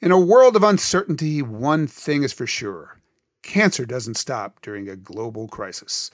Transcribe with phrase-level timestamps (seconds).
[0.00, 3.00] In a world of uncertainty, one thing is for sure
[3.42, 6.10] cancer doesn't stop during a global crisis.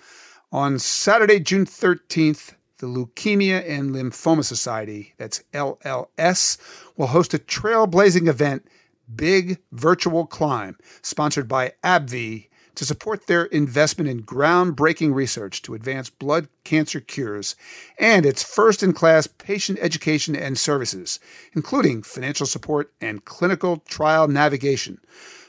[0.53, 6.59] On Saturday, June 13th, the Leukemia and Lymphoma Society, that's LLS,
[6.97, 8.67] will host a trailblazing event,
[9.15, 16.11] Big Virtual Climb, sponsored by AbbVie to support their investment in groundbreaking research to advance
[16.11, 17.57] blood cancer cures
[17.99, 21.19] and its first in class patient education and services,
[21.55, 25.01] including financial support and clinical trial navigation.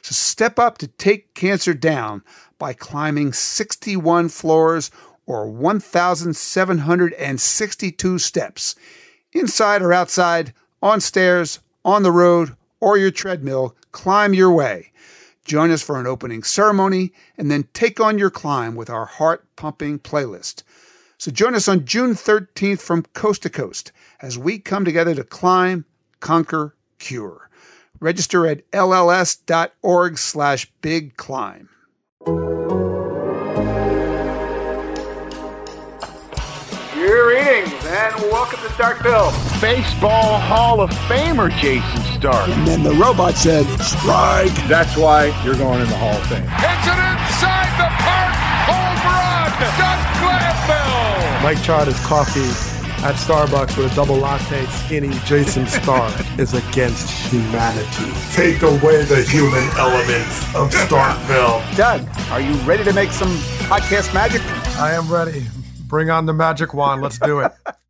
[0.02, 2.24] So step up to take cancer down
[2.60, 4.92] by climbing 61 floors
[5.26, 8.76] or 1,762 steps,
[9.34, 14.92] inside or outside, on stairs, on the road, or your treadmill, climb your way.
[15.46, 19.46] Join us for an opening ceremony and then take on your climb with our heart
[19.56, 20.64] pumping playlist.
[21.20, 25.24] So join us on June 13th from coast to coast as we come together to
[25.24, 25.86] climb,
[26.20, 27.50] conquer, cure.
[28.00, 31.70] Register at lls.org slash big climb.
[38.46, 39.60] Welcome to Starkville.
[39.60, 42.48] Baseball Hall of Famer Jayson Stark.
[42.48, 44.54] And then the robot said, strike.
[44.68, 46.44] That's why you're going in the Hall of Fame.
[46.44, 48.36] It's an inside the park
[48.70, 49.50] home run.
[49.82, 51.42] Doug Glanville.
[51.42, 52.46] Mike Trout is coffee
[53.04, 55.10] at Starbucks with a double latte skinny.
[55.26, 58.14] Jayson Stark is against humanity.
[58.32, 61.76] Take away the human element of Starkville.
[61.76, 64.44] Doug, are you ready to make some podcast magic?
[64.78, 65.44] I am ready.
[65.88, 67.02] Bring on the magic wand.
[67.02, 67.52] Let's do it.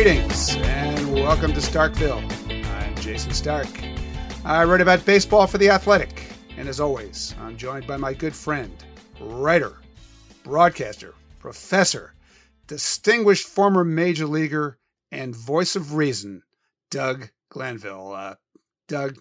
[0.00, 2.20] Greetings and welcome to Starkville.
[2.66, 3.68] I'm Jayson Stark.
[4.44, 6.24] I write about baseball for The Athletic,
[6.56, 8.72] and as always, I'm joined by my good friend,
[9.20, 9.74] writer,
[10.42, 12.14] broadcaster, professor,
[12.66, 14.78] distinguished former major leaguer,
[15.12, 16.42] and voice of reason,
[16.90, 18.12] Doug Glanville.
[18.12, 18.34] Uh,
[18.88, 19.18] Doug,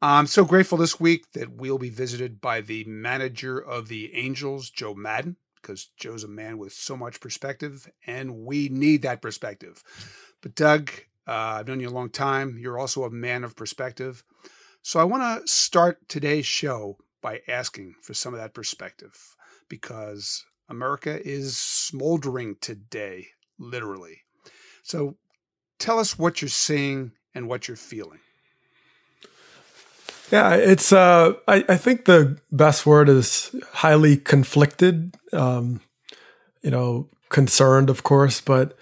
[0.00, 4.70] I'm so grateful this week that we'll be visited by the manager of the Angels,
[4.70, 9.82] Joe Maddon, because Joe's a man with so much perspective, and we need that perspective.
[10.40, 10.92] But, Doug,
[11.26, 12.58] uh, I've known you a long time.
[12.60, 14.22] You're also a man of perspective.
[14.82, 19.34] So, I want to start today's show by asking for some of that perspective
[19.68, 23.26] because America is smoldering today,
[23.58, 24.18] literally.
[24.84, 25.16] So,
[25.80, 28.20] tell us what you're seeing and what you're feeling.
[30.30, 30.92] Yeah, it's.
[30.92, 35.16] Uh, I, I think the best word is highly conflicted.
[35.32, 35.80] Um,
[36.62, 38.76] you know, concerned, of course, but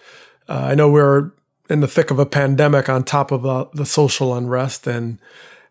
[0.49, 1.31] uh, I know we're
[1.69, 5.21] in the thick of a pandemic on top of uh, the social unrest, and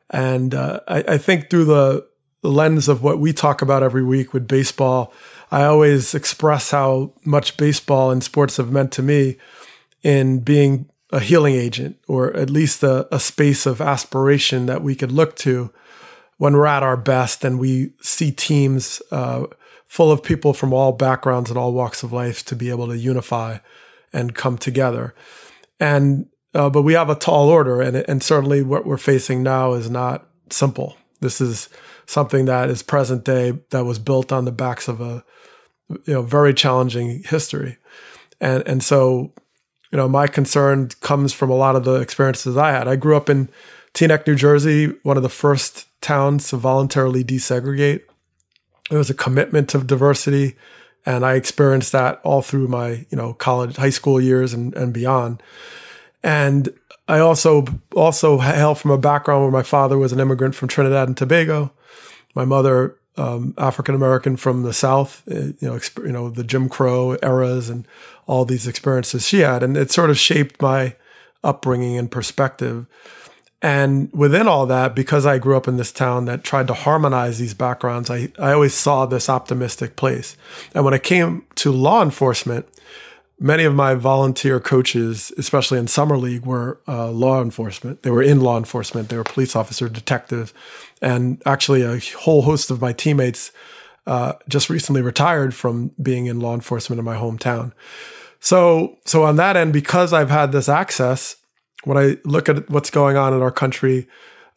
[0.09, 2.07] and uh, I, I think through the
[2.41, 5.13] lens of what we talk about every week with baseball,
[5.51, 9.37] I always express how much baseball and sports have meant to me
[10.03, 14.95] in being a healing agent or at least a, a, space of aspiration that we
[14.95, 15.71] could look to
[16.37, 19.45] when we're at our best and we see teams uh,
[19.85, 22.97] full of people from all backgrounds and all walks of life to be able to
[22.97, 23.57] unify
[24.11, 25.15] and come together.
[25.79, 29.73] And uh, but we have a tall order, and and certainly what we're facing now
[29.73, 30.97] is not simple.
[31.19, 31.67] This is
[32.05, 35.23] something that is present day that was built on the backs of a
[35.89, 37.77] you know very challenging history,
[38.39, 39.33] and and so
[39.95, 42.85] you know, my concern comes from a lot of the experiences I had.
[42.85, 43.47] I grew up in
[43.93, 48.01] Teaneck, New Jersey, one of the first towns to voluntarily desegregate.
[48.91, 50.57] It was a commitment to diversity,
[51.05, 54.91] and I experienced that all through my, you know, college, high school years and, and
[54.91, 55.41] beyond.
[56.21, 56.77] And
[57.07, 57.63] I also
[57.95, 61.71] also hail from a background where my father was an immigrant from Trinidad and Tobago.
[62.35, 66.69] My mother um, African American from the South, uh, you know, you know the Jim
[66.69, 67.87] Crow eras and
[68.27, 70.95] all these experiences she had, and it sort of shaped my
[71.43, 72.85] upbringing and perspective.
[73.61, 77.39] And within all that, because I grew up in this town that tried to harmonize
[77.39, 80.37] these backgrounds, I, I always saw this optimistic place.
[80.73, 82.67] And when it came to law enforcement,
[83.39, 88.03] many of my volunteer coaches, especially in summer league, were uh, law enforcement.
[88.03, 89.09] They were in law enforcement.
[89.09, 90.53] They were police officers, detectives,
[91.01, 93.51] and actually a whole host of my teammates
[94.07, 97.73] uh, just recently retired from being in law enforcement in my hometown.
[98.39, 101.35] So, so on that end, because I've had this access,
[101.83, 104.07] when I look at what's going on in our country,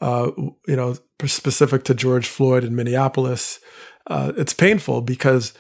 [0.00, 3.60] uh, you know, specific to George Floyd in Minneapolis,
[4.06, 5.54] uh, it's painful because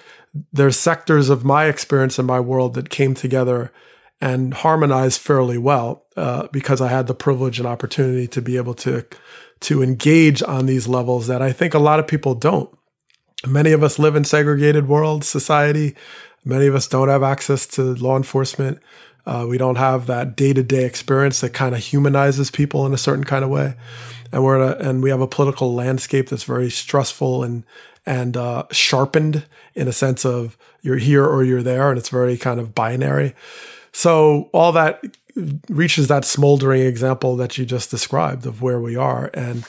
[0.52, 3.72] there's sectors of my experience in my world that came together
[4.20, 8.74] and harmonized fairly well uh, because I had the privilege and opportunity to be able
[8.74, 9.06] to
[9.60, 12.70] to engage on these levels that I think a lot of people don't.
[13.44, 15.96] Many of us live in segregated world society.
[16.44, 18.78] Many of us don't have access to law enforcement.
[19.26, 22.94] Uh, we don't have that day to day experience that kind of humanizes people in
[22.94, 23.74] a certain kind of way,
[24.32, 27.64] and we're a, and we have a political landscape that's very stressful and
[28.08, 29.44] and uh, sharpened
[29.74, 33.34] in a sense of you're here or you're there, and it's very kind of binary.
[33.92, 35.04] So all that
[35.68, 39.66] reaches that smoldering example that you just described of where we are, and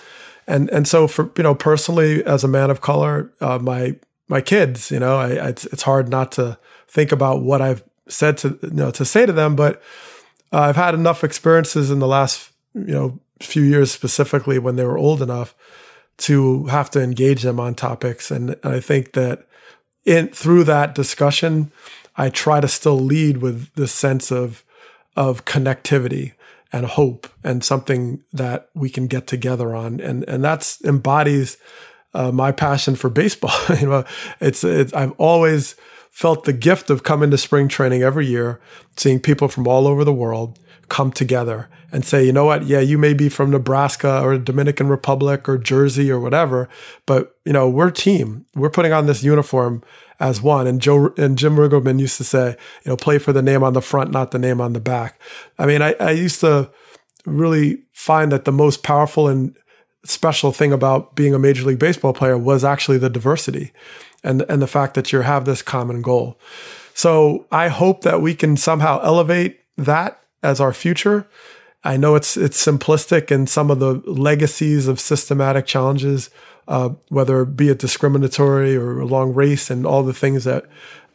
[0.48, 3.98] and and so for you know personally as a man of color, uh, my
[4.30, 6.58] my kids, you know, I, it's it's hard not to
[6.88, 9.82] think about what I've said to you know to say to them, but
[10.54, 14.86] uh, I've had enough experiences in the last you know few years specifically when they
[14.86, 15.56] were old enough
[16.20, 19.48] to have to engage them on topics, and, I think that
[20.06, 21.72] in through that discussion,
[22.16, 24.64] I try to still lead with this sense of
[25.16, 26.34] of connectivity
[26.72, 31.58] and hope and something that we can get together on, and and that's embodies
[32.14, 33.54] uh, my passion for baseball.
[33.80, 34.06] you know,
[34.40, 35.76] it's, it's I've always
[36.12, 38.60] felt the gift of coming to spring training every year,
[38.98, 40.58] seeing people from all over the world
[40.90, 42.66] come together and say, you know what?
[42.66, 46.70] Yeah, you may be from Nebraska or Dominican Republic or Jersey or whatever,
[47.06, 48.46] but you know, we're team.
[48.56, 49.84] We're putting on this uniform
[50.20, 50.68] as one.
[50.68, 53.74] And Joe and Jim Riggleman used to say, you know, play for the name on
[53.74, 55.20] the front, not the name on the back.
[55.58, 56.70] I mean, I, I used to
[57.26, 59.56] really find that the most powerful and
[60.06, 63.72] special thing about being a major league baseball player was actually the diversity
[64.24, 66.40] and and the fact that you have this common goal.
[66.94, 71.28] So I hope that we can somehow elevate that as our future.
[71.84, 76.30] I know it's it's simplistic and some of the legacies of systematic challenges,
[76.68, 80.66] uh, whether be it discriminatory or along race and all the things that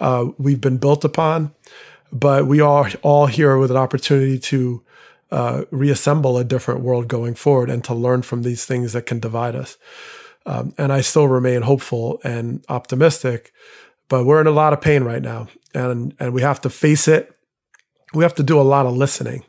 [0.00, 1.52] uh, we've been built upon.
[2.12, 4.82] But we are all here with an opportunity to
[5.30, 9.18] uh, reassemble a different world going forward and to learn from these things that can
[9.18, 9.76] divide us.
[10.46, 13.52] Um, and I still remain hopeful and optimistic,
[14.08, 17.08] but we're in a lot of pain right now, and and we have to face
[17.08, 17.34] it.
[18.14, 19.44] We have to do a lot of listening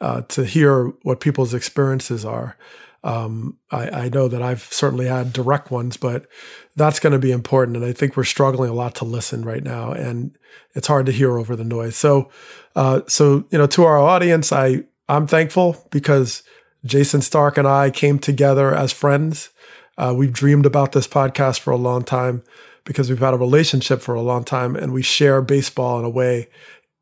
[0.00, 2.56] uh, to hear what people's experiences are.
[3.04, 6.26] Um, I, I, know that I've certainly had direct ones, but
[6.74, 7.76] that's going to be important.
[7.76, 10.36] And I think we're struggling a lot to listen right now, and
[10.74, 11.94] it's hard to hear over the noise.
[11.94, 12.28] So,
[12.74, 16.42] uh, so you know, to our audience, I I'm thankful because
[16.84, 19.50] Jayson Stark and I came together as friends.
[19.96, 22.42] Uh, we've dreamed about this podcast for a long time
[22.84, 26.10] because we've had a relationship for a long time and we share baseball in a
[26.10, 26.48] way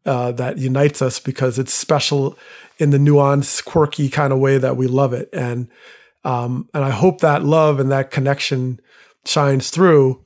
[0.06, 2.38] uh, that unites us because it's special
[2.78, 5.28] in the nuanced, quirky kind of way that we love it.
[5.32, 5.68] And
[6.24, 8.80] um, and I hope that love and that connection
[9.24, 10.24] shines through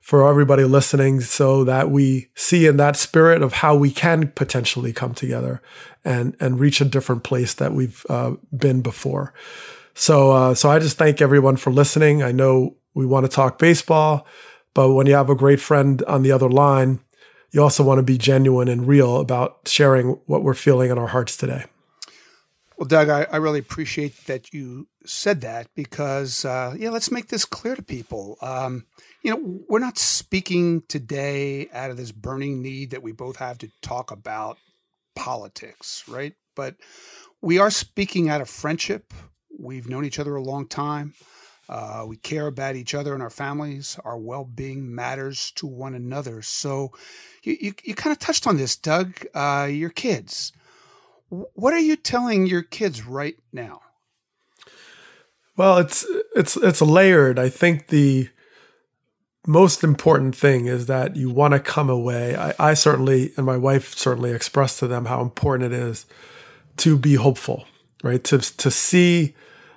[0.00, 4.92] for everybody listening so that we see in that spirit of how we can potentially
[4.92, 5.62] come together
[6.04, 9.32] and and reach a different place that we've uh, been before.
[9.94, 12.22] So uh, so I just thank everyone for listening.
[12.22, 14.26] I know we want to talk baseball,
[14.74, 17.00] but when you have a great friend on the other line,
[17.50, 21.08] you also want to be genuine and real about sharing what we're feeling in our
[21.08, 21.64] hearts today.
[22.76, 27.28] Well, Doug, I, I really appreciate that you said that because, uh, yeah, let's make
[27.28, 28.38] this clear to people.
[28.40, 28.86] Um,
[29.22, 33.58] you know, we're not speaking today out of this burning need that we both have
[33.58, 34.56] to talk about
[35.14, 36.32] politics, right?
[36.56, 36.76] But
[37.42, 39.12] we are speaking out of friendship.
[39.58, 41.12] We've known each other a long time.
[41.70, 43.96] Uh, we care about each other and our families.
[44.04, 46.42] Our well being matters to one another.
[46.42, 46.90] So
[47.44, 49.24] you, you, you kind of touched on this, Doug.
[49.32, 50.52] Uh, your kids.
[51.28, 53.82] What are you telling your kids right now?
[55.56, 56.04] Well, it's
[56.34, 57.38] it's it's layered.
[57.38, 58.30] I think the
[59.46, 62.34] most important thing is that you want to come away.
[62.34, 66.04] I, I, certainly, and my wife certainly expressed to them how important it is
[66.78, 67.64] to be hopeful,
[68.02, 68.22] right?
[68.24, 69.34] To, to see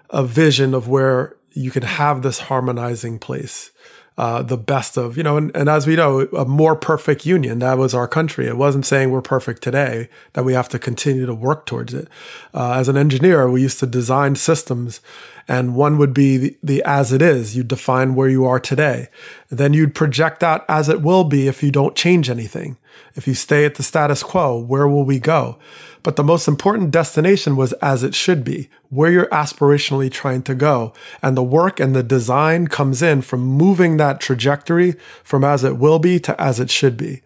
[0.10, 3.72] a vision of where you can have this harmonizing place
[4.18, 7.60] uh, the best of, you know, and, and as we know, a more perfect union.
[7.60, 8.48] That was our country.
[8.48, 12.08] It wasn't saying we're perfect today, that we have to continue to work towards it.
[12.54, 15.02] Uh, as an engineer, we used to design systems,
[15.48, 17.58] and one would be the, the as it is.
[17.58, 19.08] You define where you are today.
[19.50, 22.78] Then you'd project out as it will be if you don't change anything.
[23.16, 25.58] If you stay at the status quo, where will we go?
[26.04, 30.54] But the most important destination was as it should be, where you're aspirationally trying to
[30.54, 30.94] go.
[31.22, 35.78] And the work and the design comes in from moving that trajectory from as it
[35.78, 37.22] will be to as it should be.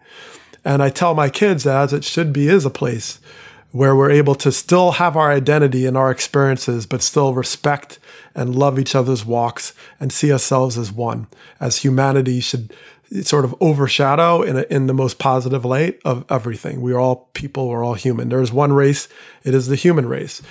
[0.64, 3.18] And I tell my kids that as it should be is a place
[3.70, 7.98] where we're able to still have our identity and our experiences, but still respect
[8.34, 11.26] and love each other's walks and see ourselves as one,
[11.60, 12.72] as humanity should
[13.22, 16.80] sort of overshadow in, a, in the most positive light of everything.
[16.80, 18.28] We are all people, we're all human.
[18.28, 19.08] There's one race,
[19.44, 20.42] it is the human race.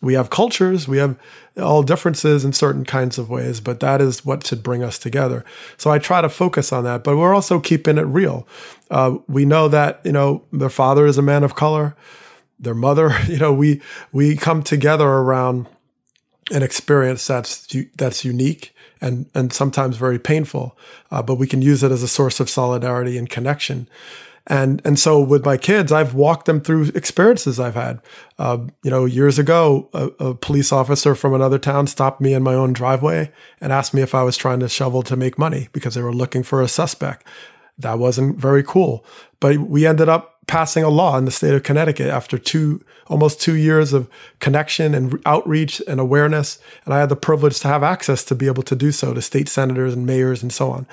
[0.00, 1.16] we have cultures, we have
[1.56, 5.44] all differences in certain kinds of ways, but that is what should bring us together.
[5.76, 8.46] So I try to focus on that, but we're also keeping it real.
[8.90, 11.96] Uh, we know that you know their father is a man of color,
[12.58, 13.16] their mother.
[13.28, 13.80] You know, we
[14.12, 15.66] we come together around
[16.50, 20.76] an experience that's that's unique and and sometimes very painful,
[21.10, 23.88] uh, but we can use it as a source of solidarity and connection.
[24.46, 28.00] And and so with my kids, I've walked them through experiences I've had.
[28.38, 32.42] Uh, you know, years ago, a, a, police officer from another town stopped me in
[32.42, 35.68] my own driveway and asked me if I was trying to shovel to make money
[35.72, 37.26] because they were looking for a suspect.
[37.78, 39.04] That wasn't very cool,
[39.40, 43.40] but we ended up passing a law in the state of Connecticut after two almost
[43.40, 44.08] two years of
[44.40, 46.58] connection and outreach and awareness.
[46.84, 49.20] And I had the privilege to have access to be able to do so to
[49.20, 50.86] state senators and mayors and so on.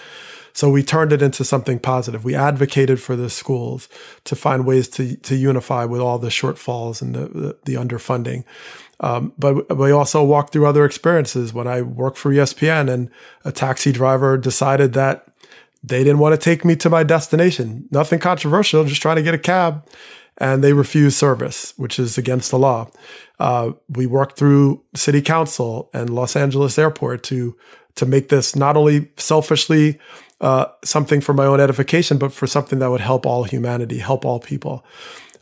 [0.54, 2.26] So we turned it into something positive.
[2.26, 3.88] We advocated for the schools
[4.26, 8.44] to find ways to to unify with all the shortfalls and the the, the underfunding.
[9.00, 11.54] Um, but we also walked through other experiences.
[11.54, 13.10] When I worked for ESPN, and
[13.46, 15.31] a taxi driver decided that
[15.84, 17.88] they didn't want to take me to my destination.
[17.92, 19.86] Nothing controversial, just trying to get a cab.
[20.38, 22.90] And they refused service, which is against the law.
[23.40, 27.56] Uh, we worked through city council and Los Angeles airport to
[27.96, 30.00] to make this not only selfishly
[30.40, 34.26] uh, something for my own edification, but for something that would help all humanity, help
[34.26, 34.84] all people.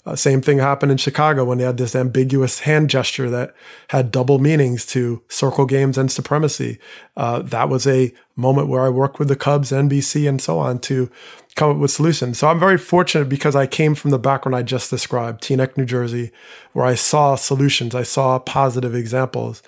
[0.10, 3.54] Uh, same thing happened in Chicago when they had this ambiguous hand gesture that
[3.89, 6.80] had double meanings to circle games and supremacy.
[7.16, 10.80] Uh, that was a moment where I worked with the Cubs, NBC, and so on
[10.80, 11.12] to
[11.56, 12.39] come up with solutions.
[12.39, 15.86] So I'm very fortunate because I came from the background I just described, Teaneck, New
[15.86, 16.32] Jersey,
[16.74, 19.62] where I saw solutions, I saw positive examples.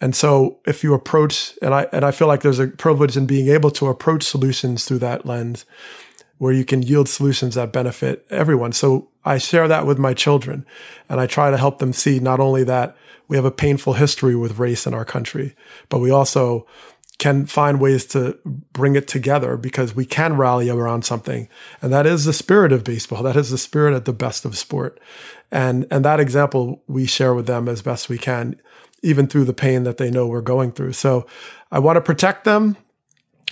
[0.00, 3.26] And so if you approach, and I, and I feel like there's a privilege in
[3.26, 5.66] being able to approach solutions through that lens
[6.40, 8.72] where you can yield solutions that benefit everyone.
[8.72, 10.64] So I share that with my children
[11.06, 12.96] and I try to help them see not only that
[13.28, 15.54] we have a painful history with race in our country,
[15.90, 16.66] but we also
[17.18, 18.38] can find ways to
[18.72, 21.46] bring it together because we can rally around something.
[21.82, 23.22] And that is the spirit of baseball.
[23.22, 24.98] That is the spirit at the best of sport.
[25.50, 28.58] And, and that example we share with them as best we can
[29.02, 30.94] even through the pain that they know we're going through.
[30.94, 31.26] So
[31.70, 32.78] I want to protect them.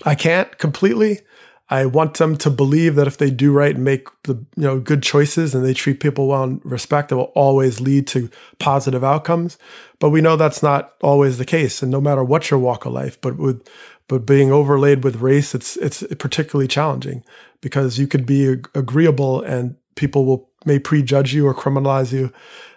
[0.07, 1.21] I can't completely.
[1.71, 4.81] I want them to believe that if they do right and make the you know
[4.81, 9.05] good choices and they treat people well and respect, it will always lead to positive
[9.05, 9.59] outcomes.
[9.99, 12.93] But we know that's not always the case, and no matter what your walk of
[12.93, 13.69] life, but with
[14.09, 17.23] but being overlaid with race, it's it's particularly challenging
[17.61, 22.33] because you could be agreeable and people will may prejudge you or criminalize you.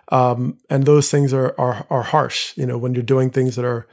[0.10, 2.58] Um, and those things are, are are harsh.
[2.58, 3.88] You know, when you're doing things that are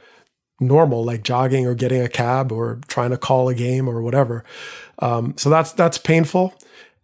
[0.59, 4.43] normal, like jogging or getting a cab or trying to call a game or whatever.
[4.99, 6.53] Um, so that's that's painful,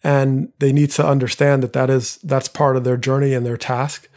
[0.04, 3.58] and they need to understand that that is that's part of their journey and their
[3.58, 4.08] task.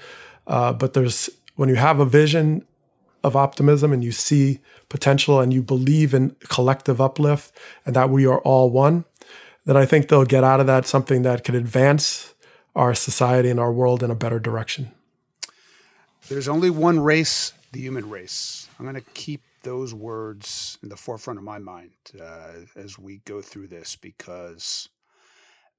[0.47, 2.65] Uh, but there's when you have a vision
[3.25, 7.53] of optimism and you see potential and you believe in collective uplift
[7.85, 9.05] and that we are all one,
[9.65, 12.33] then I think they'll get out of that something that could advance
[12.75, 14.93] our society and our world in a better direction.
[16.29, 18.68] There's only one race, the human race.
[18.79, 23.19] I'm going to keep those words in the forefront of my mind uh, as we
[23.25, 24.89] go through this because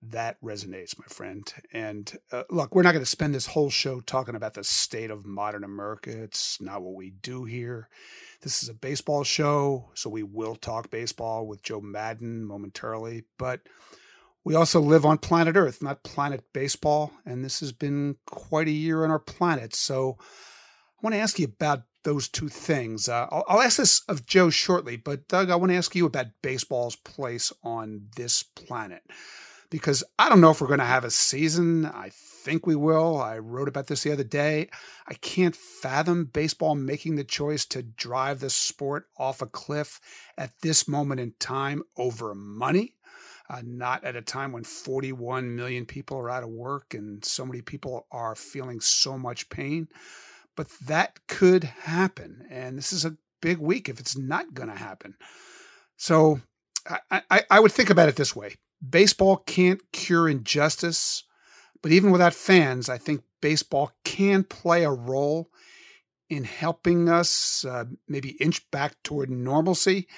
[0.01, 1.51] that resonates, my friend.
[1.73, 5.11] And uh, look, we're not going to spend this whole show talking about the state
[5.11, 6.11] of modern America.
[6.11, 7.89] It's not what we do here.
[8.41, 13.23] This is a baseball show, so we will talk baseball with Joe Maddon momentarily.
[13.37, 13.61] But
[14.43, 17.11] we also live on planet Earth, not planet baseball.
[17.25, 19.75] And this has been quite a year on our planet.
[19.75, 23.09] So I want to ask you about those two things.
[23.09, 26.05] Uh, I'll, I'll, ask this of Joe shortly, but Doug, I want to ask you
[26.05, 29.03] about baseball's place on this planet.
[29.69, 31.85] Because I don't know if we're going to have a season.
[31.85, 33.21] I think we will.
[33.21, 34.67] I wrote about this the other day.
[35.07, 39.99] I can't fathom baseball making the choice to drive the sport off a cliff
[40.35, 42.95] at this moment in time over money
[43.49, 47.45] uh, not at a time when 41 million people are out of work and so
[47.45, 49.87] many people are feeling so much pain.
[50.59, 52.45] But that could happen.
[52.49, 55.15] And this is a big week if it's not going to happen.
[55.95, 56.41] So
[57.09, 61.23] I, I, I would think about it this way baseball can't cure injustice,
[61.81, 65.49] but even without fans, I think baseball can play a role
[66.29, 70.09] in helping us uh, maybe inch back toward normalcy.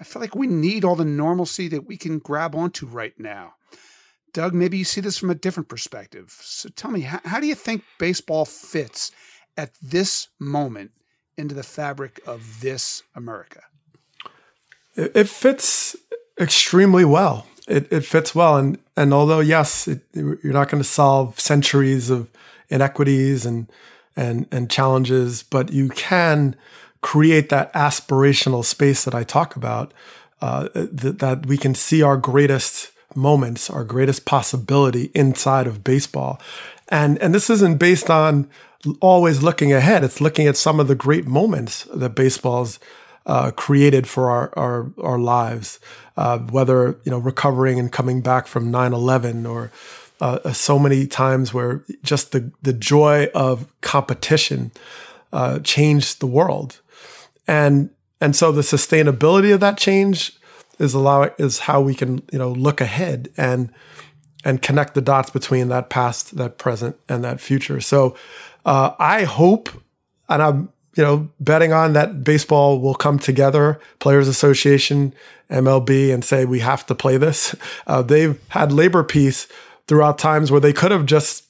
[0.00, 3.52] I feel like we need all the normalcy that we can grab onto right now.
[4.32, 6.36] Doug, maybe you see this from a different perspective.
[6.40, 9.12] So tell me, how, how do you think baseball fits
[9.56, 10.92] at this moment
[11.36, 13.62] into the fabric of this America?
[14.96, 15.96] It, fits
[16.38, 17.46] extremely well.
[17.66, 22.10] It, it fits well, and and although yes, it, you're not going to solve centuries
[22.10, 22.30] of
[22.68, 23.70] inequities and
[24.16, 26.54] and and challenges, but you can
[27.00, 29.92] create that aspirational space that I talk about.
[30.40, 36.40] Uh, th- that we can see our greatest moments, our greatest possibility inside of baseball,
[36.88, 38.48] and and this isn't based on
[39.00, 40.04] always looking ahead.
[40.04, 42.78] It's looking at some of the great moments that baseball's
[43.26, 45.80] uh, created for our our, our lives,
[46.16, 49.70] uh, whether you know recovering and coming back from 9-11 or
[50.20, 54.70] uh, so many times where just the the joy of competition
[55.32, 56.80] uh, changed the world,
[57.48, 60.32] and and so the sustainability of that change
[60.78, 63.72] is allowing is how we can you know look ahead and
[64.44, 67.80] and connect the dots between that past, that present, and that future.
[67.80, 68.14] So
[68.64, 69.68] uh, I hope,
[70.28, 75.14] and I'm you know betting on that baseball will come together, Players Association,
[75.50, 77.54] MLB, and say we have to play this.
[77.86, 79.46] Uh, they've had labor peace
[79.86, 81.44] throughout times where they could have just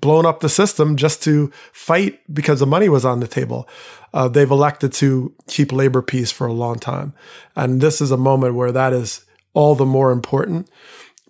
[0.00, 3.68] blown up the system just to fight because the money was on the table.
[4.14, 7.12] Uh, they've elected to keep labor peace for a long time.
[7.54, 10.68] And this is a moment where that is all the more important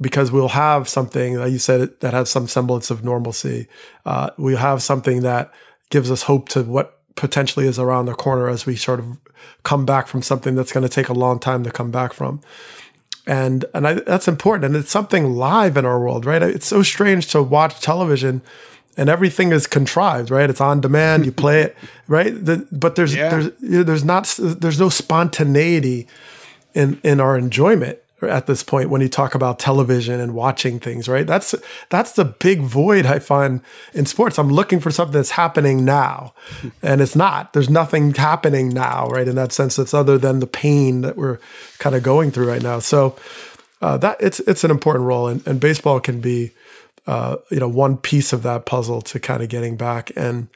[0.01, 3.69] because we'll have something that you said that has some semblance of normalcy.
[4.05, 5.53] Uh, we'll have something that
[5.91, 9.19] gives us hope to what potentially is around the corner as we sort of
[9.63, 12.41] come back from something that's going to take a long time to come back from.
[13.27, 16.43] And and I, that's important and it's something live in our world right?
[16.43, 18.43] It's so strange to watch television
[18.99, 20.51] and everything is contrived right?
[20.51, 21.77] It's on demand you play it
[22.09, 22.33] right?
[22.35, 23.31] The, but there's yeah.
[23.31, 26.07] there's you know, there's not there's no spontaneity
[26.75, 31.09] in in our enjoyment at this point when you talk about television and watching things,
[31.09, 31.26] right?
[31.26, 31.54] That's
[31.90, 33.61] that's the big void I find
[33.93, 34.38] in sports.
[34.38, 36.35] I'm looking for something that's happening now,
[36.83, 37.52] and it's not.
[37.52, 39.28] There's nothing happening now, right?
[39.28, 41.38] In that sense, that's other than the pain that we're
[41.78, 42.78] kind of going through right now.
[42.78, 43.16] So
[43.81, 46.52] uh, that it's it's an important role, and, and baseball can be,
[47.07, 50.49] uh, you know, one piece of that puzzle to kind of getting back and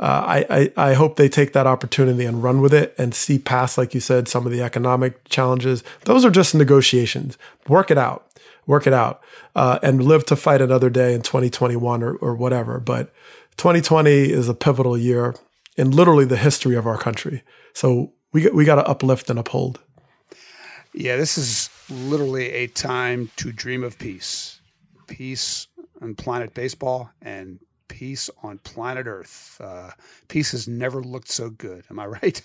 [0.00, 3.38] uh, I, I, I hope they take that opportunity and run with it and see
[3.38, 5.82] past, like you said, some of the economic challenges.
[6.04, 7.36] Those are just negotiations.
[7.66, 8.30] Work it out,
[8.66, 9.20] work it out,
[9.56, 12.78] uh, and live to fight another day in 2021 or, or whatever.
[12.78, 13.12] But
[13.56, 15.34] 2020 is a pivotal year
[15.76, 17.42] in literally the history of our country.
[17.72, 19.80] So we we got to uplift and uphold.
[20.94, 24.60] Yeah, this is literally a time to dream of peace,
[25.06, 25.66] peace
[26.00, 29.60] on planet baseball, and peace on planet Earth.
[29.62, 29.90] Uh,
[30.28, 31.84] peace has never looked so good.
[31.90, 32.42] Am I right?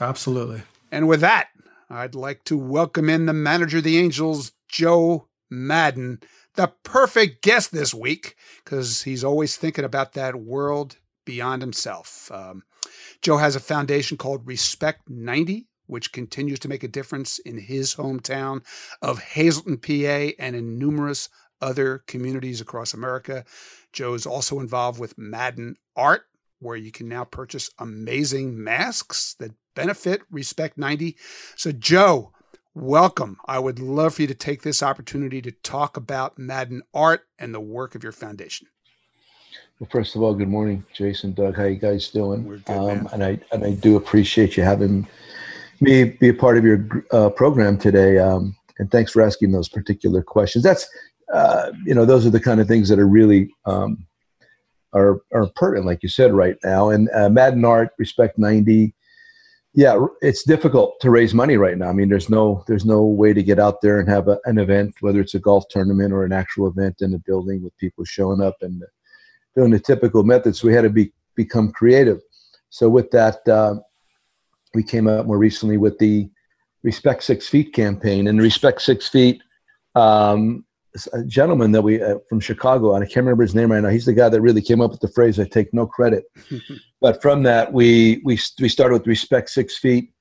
[0.00, 0.62] Absolutely.
[0.90, 1.48] And with that,
[1.90, 6.20] I'd like to welcome in the manager of the Angels, Joe Maddon,
[6.54, 12.30] the perfect guest this week because he's always thinking about that world beyond himself.
[12.32, 12.62] Um,
[13.20, 17.94] Joe has a foundation called Respect 90, which continues to make a difference in his
[17.94, 18.64] hometown
[19.00, 21.28] of Hazleton, PA, and in numerous
[21.62, 23.44] other communities across America.
[23.92, 26.26] Joe is also involved with Maddon Art,
[26.58, 31.16] where you can now purchase amazing masks that benefit Respect 90.
[31.56, 32.32] So, Joe,
[32.74, 33.38] welcome.
[33.46, 37.54] I would love for you to take this opportunity to talk about Maddon Art and
[37.54, 38.68] the work of your foundation.
[39.78, 41.56] Well, first of all, good morning, Jason, Doug.
[41.56, 42.44] How you guys doing?
[42.44, 45.08] We're good, um, and I and I do appreciate you having
[45.80, 48.18] me be a part of your uh, program today.
[48.18, 50.64] Um, and thanks for asking those particular questions.
[50.64, 50.88] That's
[51.32, 54.06] uh, you know, those are the kind of things that are really um,
[54.92, 56.90] are are pertinent, like you said, right now.
[56.90, 58.94] And uh, Maddon Art, Respect 90.
[59.74, 61.88] Yeah, it's difficult to raise money right now.
[61.88, 64.58] I mean, there's no there's no way to get out there and have a, an
[64.58, 68.04] event, whether it's a golf tournament or an actual event in a building with people
[68.04, 68.82] showing up and
[69.56, 70.62] doing the typical methods.
[70.62, 72.20] We had to be become creative.
[72.68, 73.76] So with that, uh,
[74.74, 76.28] we came out more recently with the
[76.82, 79.42] Respect Six Feet campaign, and Respect Six Feet
[79.94, 80.66] um,
[81.12, 83.88] a gentleman that we uh, from Chicago, and I can't remember his name right now.
[83.88, 85.40] He's the guy that really came up with the phrase.
[85.40, 86.24] I take no credit,
[87.00, 90.12] but from that we we we started with respect six feet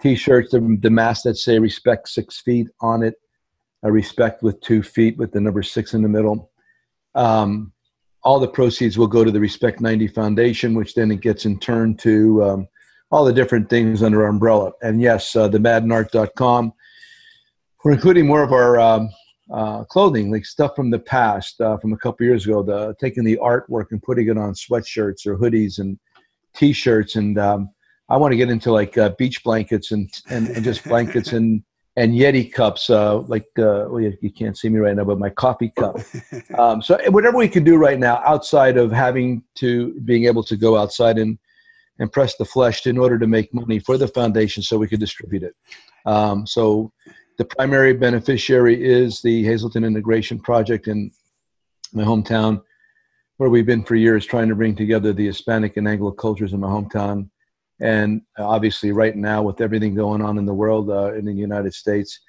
[0.00, 3.14] t-shirts, the, the mask that say respect six feet on it,
[3.82, 6.50] a respect with two feet with the number six in the middle.
[7.14, 7.72] Um,
[8.22, 11.58] all the proceeds will go to the Respect 90 Foundation, which then it gets in
[11.58, 12.68] turn to um,
[13.10, 14.72] all the different things under our umbrella.
[14.82, 16.72] And yes, uh, the maddonart.com.
[17.82, 19.08] We're including more of our um,
[19.52, 23.24] uh, clothing, like stuff from the past, uh, from a couple years ago, the taking
[23.24, 25.98] the artwork and putting it on sweatshirts or hoodies and
[26.54, 27.16] t-shirts.
[27.16, 27.70] And um,
[28.08, 31.62] I want to get into like uh, beach blankets and, and, and just blankets and
[31.96, 35.18] and Yeti cups, uh, like uh, well, you, you, can't see me right now, but
[35.18, 35.98] my coffee cup.
[36.58, 40.56] Um, so whatever we can do right now, outside of having to being able to
[40.56, 41.38] go outside and
[41.98, 45.00] and press the flesh in order to make money for the foundation, so we could
[45.00, 45.54] distribute it.
[46.06, 46.92] Um, so
[47.40, 51.10] the primary beneficiary is the Hazleton Integration Project in
[51.94, 52.62] my hometown.
[53.38, 56.60] where we've been for years, trying to bring together the Hispanic and Anglo cultures in
[56.60, 57.30] my hometown.
[57.80, 61.72] And obviously, right now, with everything going on in the world, uh, in the United
[61.72, 62.20] States,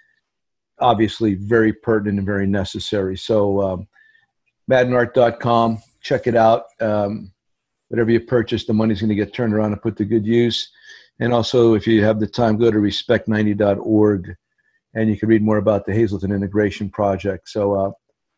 [0.80, 3.17] obviously very pertinent and very necessary.
[3.17, 3.88] So, um,
[4.71, 6.67] maddonart.com, check it out.
[6.80, 7.34] Um,
[7.89, 10.71] whatever you purchase, the money's going to get turned around and put to good use.
[11.19, 14.38] And also, if you have the time, go to respect90.org
[14.93, 17.49] and you can read more about the Hazleton Integration Project.
[17.49, 17.91] So uh,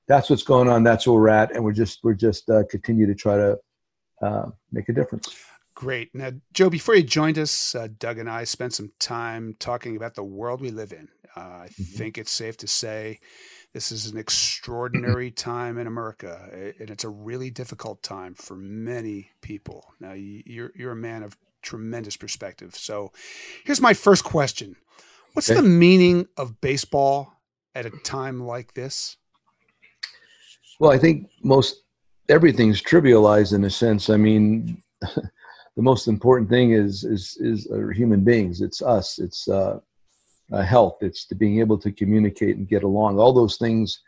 [0.08, 0.84] that's what's going on.
[0.84, 3.58] That's where we're at, and we're just we're just uh, continue to try to
[4.22, 5.34] uh, make a difference.
[5.76, 6.14] Great.
[6.14, 10.14] Now, Joe, before you joined us, uh, Doug and I spent some time talking about
[10.14, 11.10] the world we live in.
[11.36, 11.84] Uh, I mm-hmm.
[11.84, 13.20] think it's safe to say
[13.74, 19.32] this is an extraordinary time in America, and it's a really difficult time for many
[19.42, 19.94] people.
[20.00, 22.76] Now, you're you're a man of tremendous perspective.
[22.76, 23.12] So,
[23.66, 24.76] here's my first question:
[25.34, 27.34] What's the meaning of baseball
[27.76, 29.18] at a time like this?
[30.80, 31.84] Well, I think most
[32.30, 34.10] everything's trivialized in a sense.
[34.10, 38.62] I mean, the most important thing is is is human beings.
[38.62, 39.20] It's us.
[39.20, 39.80] It's uh,
[40.52, 40.98] uh, health.
[41.02, 43.20] It's to being able to communicate and get along.
[43.20, 44.00] All those things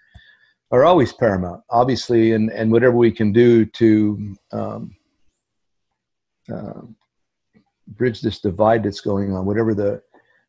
[0.72, 4.96] are always paramount, obviously, and, and whatever we can do to um,
[6.54, 6.82] uh,
[7.88, 10.02] bridge this divide that's going on, whatever the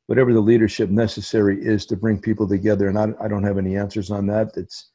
[0.07, 2.88] whatever the leadership necessary is to bring people together.
[2.88, 4.57] And I, I don't have any answers on that.
[4.57, 4.90] It's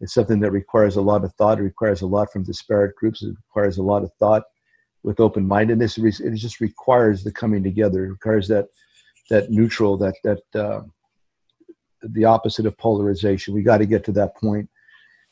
[0.00, 1.58] it's something that requires a lot of thought.
[1.58, 3.22] It requires a lot from disparate groups.
[3.22, 4.44] It requires a lot of thought
[5.02, 5.98] with open mindedness.
[5.98, 8.06] It just requires the coming together.
[8.06, 8.68] It requires that
[9.28, 10.82] that neutral, that that uh,
[12.02, 13.54] the opposite of polarization.
[13.54, 14.68] We got to get to that point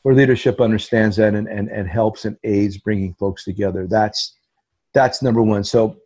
[0.03, 3.87] where leadership understands that and, and, and helps and aids bringing folks together.
[3.87, 4.35] That's
[4.93, 5.63] that's number one.
[5.63, 5.97] So,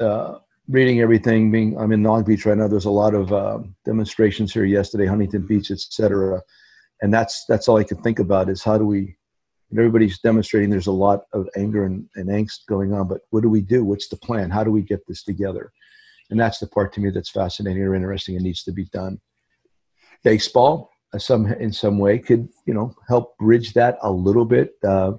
[0.00, 2.68] uh, reading everything, being I'm in Long Beach right now.
[2.68, 6.42] There's a lot of uh, demonstrations here yesterday, Huntington Beach, etc.
[7.00, 9.16] And that's that's all I can think about is how do we.
[9.72, 10.68] Everybody's demonstrating.
[10.68, 13.86] There's a lot of anger and, and angst going on, but what do we do?
[13.86, 14.50] What's the plan?
[14.50, 15.72] How do we get this together?
[16.32, 19.20] and that's the part to me that's fascinating or interesting and needs to be done.
[20.24, 24.72] Baseball, uh, some in some way, could you know help bridge that a little bit.
[24.82, 25.12] Uh,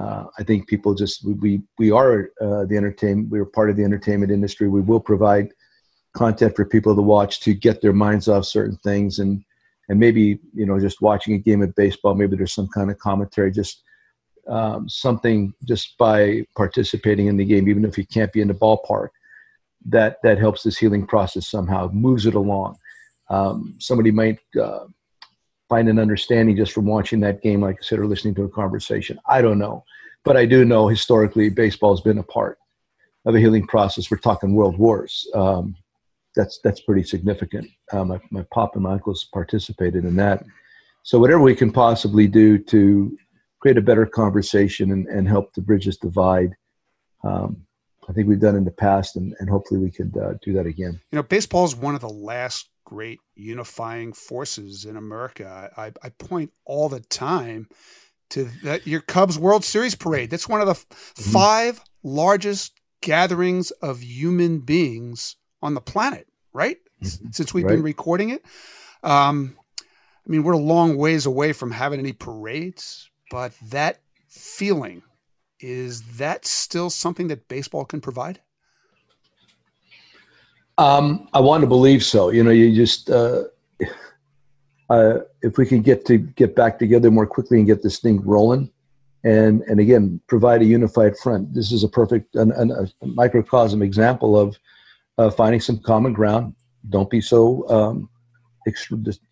[0.00, 3.28] uh, I think people just we we are uh, the entertainment.
[3.30, 4.68] We're part of the entertainment industry.
[4.68, 5.52] We will provide
[6.14, 9.44] content for people to watch to get their minds off certain things and
[9.88, 12.14] and maybe you know just watching a game of baseball.
[12.14, 13.52] Maybe there's some kind of commentary.
[13.52, 13.82] Just
[14.48, 18.54] um, something just by participating in the game, even if you can't be in the
[18.54, 19.08] ballpark
[19.86, 22.76] that that helps this healing process somehow, moves it along.
[23.28, 24.86] Um, somebody might uh,
[25.70, 28.48] find an understanding just from watching that game, like I said, or listening to a
[28.48, 29.18] conversation.
[29.26, 29.84] I don't know,
[30.24, 32.58] but I do know historically baseball has been a part
[33.24, 34.10] of a healing process.
[34.10, 35.26] We're talking world wars.
[35.34, 35.76] Um,
[36.36, 37.68] that's that's pretty significant.
[37.92, 40.44] Uh, my my pop and my uncles participated in that.
[41.02, 43.16] So whatever we can possibly do to
[43.60, 46.54] create a better conversation and, and help to bridge this divide,
[47.24, 47.64] um,
[48.08, 50.66] I think we've done in the past, and, and hopefully we could uh, do that
[50.66, 51.00] again.
[51.12, 55.70] You know, baseball is one of the last great unifying forces in America.
[55.76, 57.68] I, I point all the time
[58.30, 60.30] to that your Cubs World Series parade.
[60.30, 61.30] That's one of the mm-hmm.
[61.30, 66.78] five largest gatherings of human beings on the planet, right?
[67.00, 67.28] Mm-hmm.
[67.30, 67.74] Since we've right.
[67.74, 68.44] been recording it.
[69.04, 75.02] Um, I mean, we're a long ways away from having any parades, but that feeling
[75.60, 78.40] is that still something that baseball can provide?
[80.80, 82.30] Um, I want to believe so.
[82.30, 83.42] You know, you just uh,
[84.88, 88.22] uh, if we can get to get back together more quickly and get this thing
[88.24, 88.70] rolling,
[89.22, 91.52] and and again provide a unified front.
[91.52, 94.56] This is a perfect an, an, a microcosm example of
[95.18, 96.54] uh, finding some common ground.
[96.88, 98.08] Don't be so um,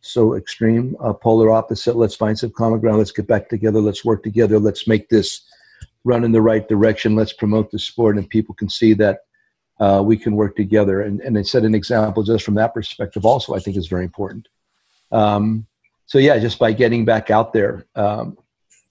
[0.02, 1.96] so extreme, uh, polar opposite.
[1.96, 2.98] Let's find some common ground.
[2.98, 3.80] Let's get back together.
[3.80, 4.58] Let's work together.
[4.58, 5.48] Let's make this
[6.04, 7.16] run in the right direction.
[7.16, 9.20] Let's promote the sport, and people can see that
[9.80, 11.02] uh, we can work together.
[11.02, 14.48] And, and set an example just from that perspective, also, I think is very important.
[15.12, 15.66] Um,
[16.06, 18.36] so, yeah, just by getting back out there, um,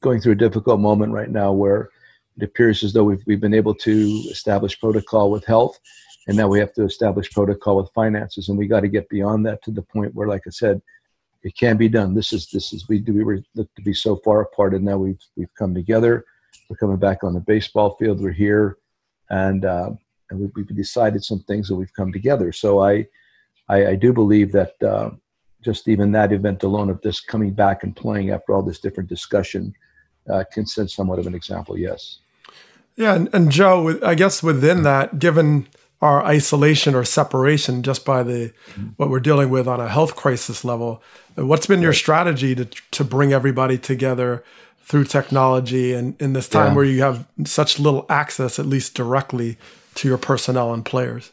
[0.01, 1.89] going through a difficult moment right now where
[2.37, 5.79] it appears as though we've, we've been able to establish protocol with health,
[6.27, 8.49] and now we have to establish protocol with finances.
[8.49, 10.81] And we got to get beyond that to the point where, like I said,
[11.43, 12.13] it can be done.
[12.13, 14.97] This is this is we we were looked to be so far apart, and now
[14.97, 16.25] we've we've come together
[16.69, 18.21] we're coming back on the baseball field.
[18.21, 18.77] We're here,
[19.29, 19.91] and uh,
[20.29, 22.51] and we, have decided some things that we've come together.
[22.51, 23.07] So I,
[23.69, 25.11] I, I do believe that uh,
[25.61, 29.09] just even that event alone of this coming back and playing after all this different
[29.09, 29.73] discussion
[30.29, 31.77] uh, can set somewhat of an example.
[31.77, 32.19] Yes.
[32.95, 35.67] Yeah, and, and Joe, I guess within that, given
[36.01, 38.53] our isolation or separation just by the
[38.97, 41.01] what we're dealing with on a health crisis level,
[41.35, 44.43] what's been your strategy to to bring everybody together
[44.87, 46.75] through technology and in this time Yeah.
[46.75, 49.57] where you have such little access, at least directly,
[49.97, 51.31] to your personnel and players.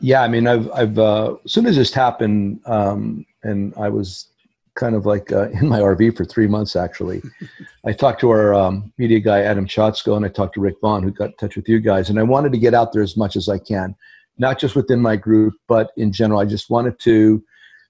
[0.00, 4.26] Yeah, I mean, I've, I've, uh, as soon as this happened, um, and I was
[4.74, 7.22] kind of like uh, in my RV for three months, actually,
[7.84, 11.02] I talked to our um, media guy, Adam Chodzko, and I talked to Rick Vaughn,
[11.02, 12.10] who got in touch with you guys.
[12.10, 13.94] And I wanted to get out there as much as I can,
[14.38, 16.40] not just within my group, but in general.
[16.40, 17.42] I just wanted to,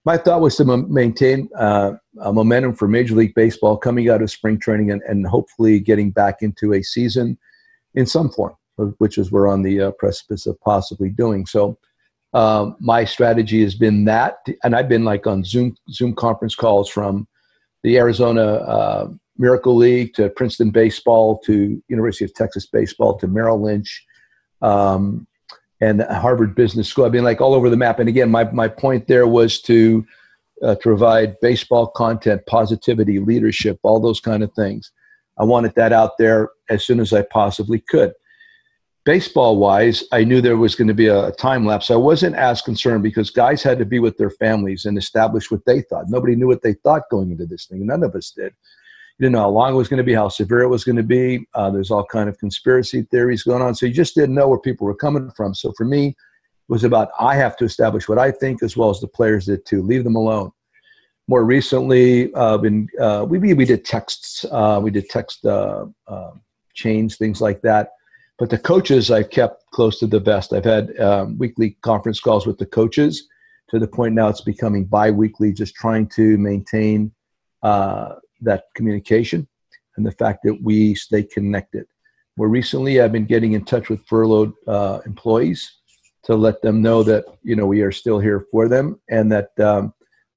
[0.04, 4.22] my thought was to m- maintain uh, a momentum for Major League Baseball coming out
[4.22, 7.38] of spring training and, and hopefully getting back into a season
[7.94, 8.54] in some form,
[8.98, 11.46] which is we're on the uh, precipice of possibly doing.
[11.46, 11.78] So,
[12.34, 16.88] um, my strategy has been that, and I've been like on Zoom Zoom conference calls
[16.88, 17.26] from
[17.82, 23.60] the Arizona uh, Miracle League to Princeton baseball to University of Texas baseball to Merrill
[23.60, 24.04] Lynch
[24.62, 25.26] um,
[25.80, 27.04] and Harvard Business School.
[27.04, 27.98] I've been like all over the map.
[27.98, 30.06] And again, my my point there was to
[30.62, 34.92] uh, to provide baseball content, positivity, leadership, all those kind of things.
[35.38, 38.12] I wanted that out there as soon as I possibly could
[39.04, 41.90] baseball wise, I knew there was going to be a, time lapse.
[41.90, 45.64] I wasn't as concerned because guys had to be with their families and establish what
[45.66, 46.08] they thought.
[46.08, 47.86] Nobody knew what they thought going into this thing.
[47.86, 48.52] None of us did.
[49.18, 50.96] You didn't know how long it was going to be, how severe it was going
[50.96, 51.46] to be.
[51.54, 53.74] Uh, there's all kind of conspiracy theories going on.
[53.74, 55.54] So you just didn't know where people were coming from.
[55.54, 56.16] So for me, it
[56.68, 59.66] was about I have to establish what I think as well as the players did
[59.66, 59.82] too.
[59.82, 60.52] Leave them alone.
[61.28, 66.32] More recently, uh, been uh, we we did texts, uh, we did text uh, uh,
[66.74, 67.90] chains, things like that
[68.38, 70.52] but the coaches I've kept close to the vest.
[70.52, 73.28] I've had um, weekly conference calls with the coaches
[73.70, 77.12] to the point now it's becoming bi-weekly, just trying to maintain
[77.62, 79.48] uh, that communication
[79.96, 81.86] and the fact that we stay connected.
[82.36, 85.70] More recently, I've been getting in touch with furloughed uh, employees
[86.24, 89.58] to let them know that you know we are still here for them, and that
[89.60, 89.92] um,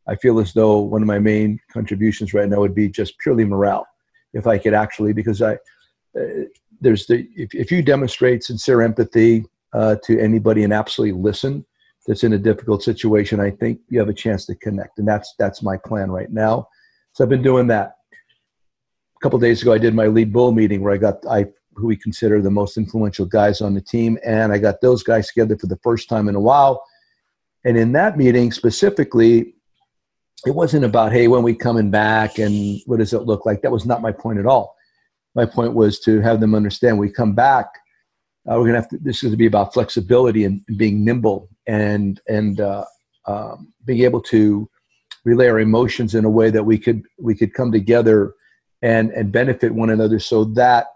[0.08, 3.46] I feel as though one of my main contributions right now would be just purely
[3.46, 3.88] morale.
[4.34, 5.54] If I could actually, because I,
[6.20, 6.46] uh,
[6.82, 11.66] there's the if, if you demonstrate sincere empathy uh, to anybody and absolutely listen
[12.08, 15.34] that's in a difficult situation, I think you have a chance to connect, and that's
[15.40, 16.68] that's my plan right now.
[17.14, 17.98] So I've been doing that.
[19.18, 21.88] A couple days ago, I did my lead bull meeting where I got I who
[21.88, 25.58] we consider the most influential guys on the team, and I got those guys together
[25.58, 26.84] for the first time in a while.
[27.66, 29.56] And in that meeting specifically,
[30.46, 33.62] it wasn't about hey when we coming back and what does it look like.
[33.64, 34.75] That was not my point at all
[35.36, 37.68] my point was to have them understand we come back
[38.48, 41.50] uh, we're going to have to this is to be about flexibility and being nimble
[41.68, 42.86] and and uh,
[43.26, 44.70] um, being able to
[45.24, 48.34] relay our emotions in a way that we could we could come together
[48.82, 50.88] and and benefit one another so that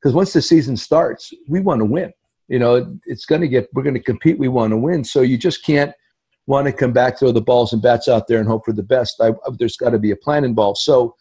[0.00, 2.12] because once the season starts we want to win.
[2.48, 5.04] You know it's going to get we're going to compete we want to win.
[5.04, 5.92] So you just can't
[6.46, 8.82] want to come back throw the balls and bats out there and hope for the
[8.82, 9.20] best.
[9.20, 10.78] I, there's got to be a plan involved.
[10.78, 11.14] So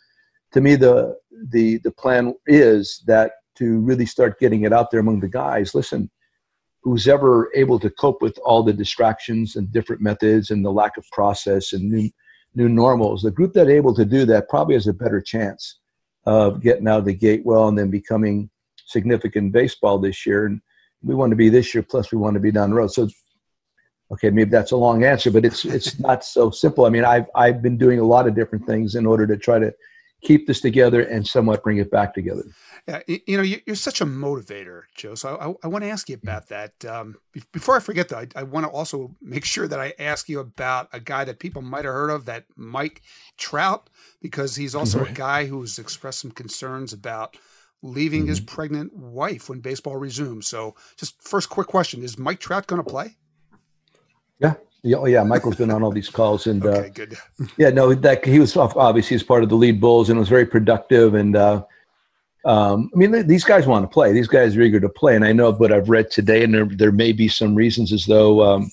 [0.51, 1.15] to me the
[1.49, 5.75] the the plan is that to really start getting it out there among the guys
[5.75, 6.09] listen
[6.81, 10.97] who's ever able to cope with all the distractions and different methods and the lack
[10.97, 12.09] of process and new
[12.55, 15.79] new normals the group that able to do that probably has a better chance
[16.25, 18.49] of getting out of the gate well and then becoming
[18.85, 20.45] significant baseball this year.
[20.45, 20.61] And
[21.01, 22.91] we want to be this year plus we want to be down the road.
[22.91, 23.09] So
[24.11, 26.85] okay maybe that's a long answer but it's it's not so simple.
[26.85, 29.59] I mean i've i've been doing a lot of different things in order to try
[29.59, 29.73] to
[30.23, 32.43] keep this together and somewhat bring it back together.
[32.87, 35.15] Yeah, you know, you're such a motivator, Joe.
[35.15, 36.83] So I, I want to ask you about that.
[36.85, 37.15] Um,
[37.51, 40.39] before I forget, though, I, I want to also make sure that I ask you
[40.39, 43.01] about a guy that people might have heard of, that Mike
[43.37, 43.89] Trout,
[44.21, 45.11] because he's also Right.
[45.11, 47.37] a guy who's expressed some concerns about
[47.81, 50.47] leaving his pregnant wife when baseball resumes.
[50.47, 53.17] So, just first quick question: Is Mike Trout going to play?
[54.39, 54.55] Yeah.
[54.85, 57.17] Yeah, oh yeah, Michael's been on all these calls, and Okay, uh, good.
[57.57, 60.45] yeah, no, that he was obviously as part of the lead bulls, and was very
[60.45, 61.13] productive.
[61.13, 61.63] And uh,
[62.43, 65.15] um, I mean, th- these guys want to play; these guys are eager to play.
[65.15, 68.05] And I know what I've read today, and there there may be some reasons as
[68.05, 68.71] though um,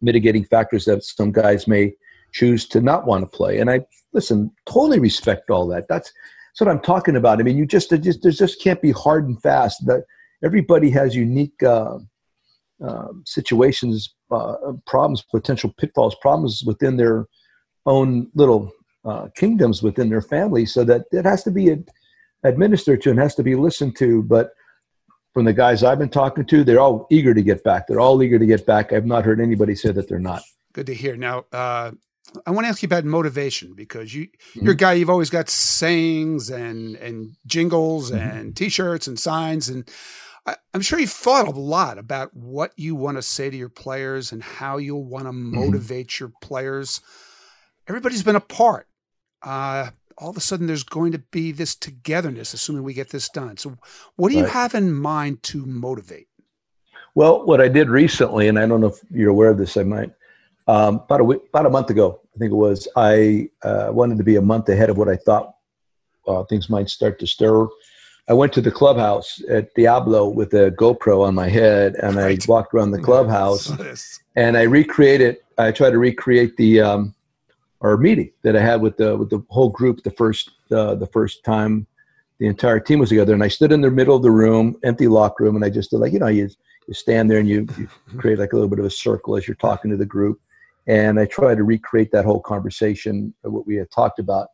[0.00, 1.92] mitigating factors that some guys may
[2.32, 3.58] choose to not want to play.
[3.58, 3.80] And I
[4.12, 5.88] listen, totally respect all that.
[5.88, 6.12] That's
[6.52, 7.40] that's what I'm talking about.
[7.40, 9.84] I mean, you just there just there just can't be hard and fast.
[9.86, 10.04] That
[10.44, 11.60] everybody has unique.
[11.64, 11.98] Uh,
[12.82, 14.54] um, situations, uh,
[14.86, 17.26] problems, potential pitfalls, problems within their
[17.86, 18.72] own little
[19.04, 21.88] uh, kingdoms within their family, so that it has to be ad-
[22.44, 24.22] administered to and has to be listened to.
[24.22, 24.50] But
[25.32, 27.86] from the guys I've been talking to, they're all eager to get back.
[27.86, 28.92] They're all eager to get back.
[28.92, 30.42] I've not heard anybody say that they're not.
[30.72, 31.16] Good to hear.
[31.16, 31.92] Now, uh,
[32.44, 34.94] I want to ask you about motivation because you you're a guy.
[34.94, 39.88] You've always got sayings and and jingles and T-shirts and signs, and
[40.46, 43.68] I, I'm sure you've thought a lot about what you want to say to your
[43.68, 47.00] players and how you'll want to motivate your players.
[47.88, 48.86] Everybody's been apart.
[49.42, 53.28] Uh, all of a sudden there's going to be this togetherness, assuming we get this
[53.28, 53.56] done.
[53.56, 53.76] So,
[54.16, 56.28] what do you have in mind to motivate?
[57.14, 59.82] Well, what I did recently, and I don't know if you're aware of this, I
[59.82, 60.12] might.
[60.68, 62.88] Um, about a week, about a month ago, I think it was.
[62.96, 65.54] I uh, wanted to be a month ahead of what I thought
[66.26, 67.66] uh, things might start to stir.
[68.28, 72.42] I went to the clubhouse at Diablo with a GoPro on my head, and right.
[72.42, 74.18] I walked around the clubhouse, yes.
[74.34, 75.38] and I recreated.
[75.58, 77.14] I tried to recreate the um,
[77.82, 81.06] our meeting that I had with the with the whole group the first uh, the
[81.06, 81.86] first time
[82.38, 85.06] the entire team was together, and I stood in the middle of the room, empty
[85.06, 86.50] locker room, and I just did like you know you
[86.88, 89.46] you stand there and you, you create like a little bit of a circle as
[89.46, 90.40] you're talking to the group,
[90.88, 94.48] and I tried to recreate that whole conversation what we had talked about,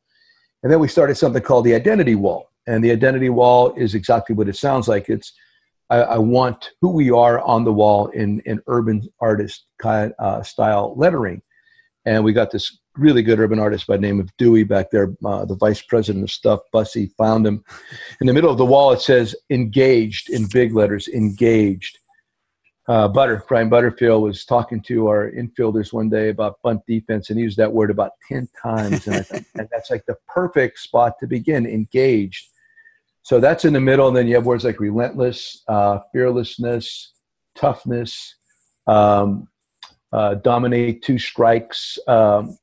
[0.62, 4.35] and then we started something called the identity wall and the identity wall is exactly
[4.35, 5.09] what it sounds like.
[5.09, 5.33] It's
[5.90, 10.42] I, I want who we are on the wall in in urban artist kind uh,
[10.42, 11.42] style lettering,
[12.07, 15.14] and we got this really good urban artist by the name of Dewey back there,
[15.25, 16.61] uh, the vice president of stuff.
[16.72, 17.64] Bussy found him.
[18.20, 21.09] In the middle of the wall, it says "engaged" in big letters.
[21.09, 21.98] Engaged.
[22.88, 27.38] Uh, Butter Brian Butterfield was talking to our infielders one day about bunt defense, and
[27.38, 31.14] he used that word about ten times, and, thought, and that's like the perfect spot
[31.20, 31.66] to begin.
[31.66, 32.48] Engaged
[33.22, 34.08] so that's in the middle.
[34.08, 37.12] And then you have words like relentless, uh, fearlessness,
[37.54, 38.37] toughness,
[38.87, 39.48] um,
[40.12, 42.58] uh, dominate two strikes, um,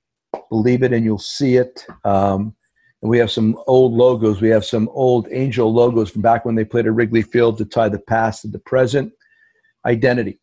[0.50, 1.86] believe it and you'll see it.
[2.04, 2.56] Um,
[3.02, 4.42] and we have some old logos.
[4.42, 7.66] We have some old angel logos from back when they played at Wrigley Field to
[7.66, 9.14] tie the past to the present.
[9.86, 10.40] Identity.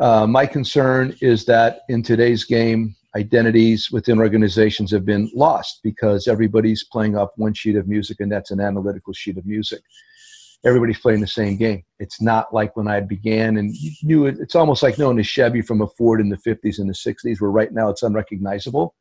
[0.00, 6.28] Uh, my concern is that in today's game, identities within organizations have been lost because
[6.28, 9.80] everybody's playing off one sheet of music and that's an analytical sheet of music.
[10.64, 11.82] Everybody's playing the same game.
[11.98, 15.22] It's not like when i began and you knew it, it's almost like knowing a
[15.22, 18.94] chevy from a ford in the 50s and the 60s where right now it's unrecognizable.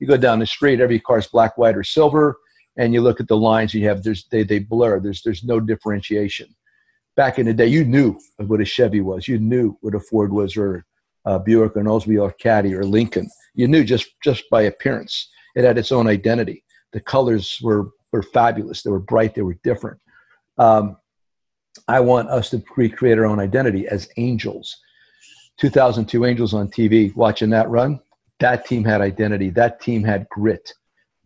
[0.00, 2.38] You go down the street every car's black white or silver
[2.76, 4.98] and you look at the lines you have there's they, they blur.
[4.98, 6.48] There's there's no differentiation.
[7.14, 9.28] Back in the day you knew what a chevy was.
[9.28, 10.86] You knew what a ford was or
[11.24, 13.28] uh, Buick or Oldsmobile or Caddy or Lincoln.
[13.54, 15.28] You knew just just by appearance.
[15.54, 16.64] It had its own identity.
[16.92, 18.82] The colors were were fabulous.
[18.82, 19.34] They were bright.
[19.34, 20.00] They were different.
[20.58, 20.96] Um,
[21.88, 24.76] I want us to recreate our own identity as angels.
[25.58, 28.00] 2002 Angels on TV, watching that run,
[28.40, 29.50] that team had identity.
[29.50, 30.72] That team had grit.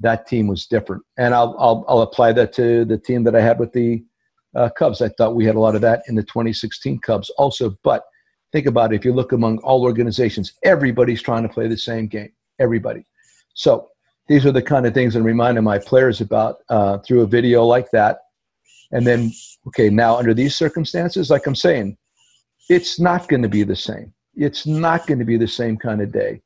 [0.01, 1.03] That team was different.
[1.17, 4.05] And I'll, I'll, I'll apply that to the team that I had with the
[4.57, 5.01] uh, Cubs.
[5.01, 7.77] I thought we had a lot of that in the 2016 Cubs also.
[7.85, 8.05] But
[8.55, 8.97] Think about it.
[8.97, 12.31] If you look among all organizations, everybody's trying to play the same game.
[12.61, 13.05] Everybody.
[13.55, 13.89] So
[14.29, 17.65] these are the kind of things I'm reminding my players about uh, through a video
[17.65, 18.19] like that.
[18.93, 19.33] And then,
[19.67, 21.97] okay, now under these circumstances, like I'm saying,
[22.71, 24.15] it's not going to be the same.
[24.37, 26.41] It's not going to be the same kind of day.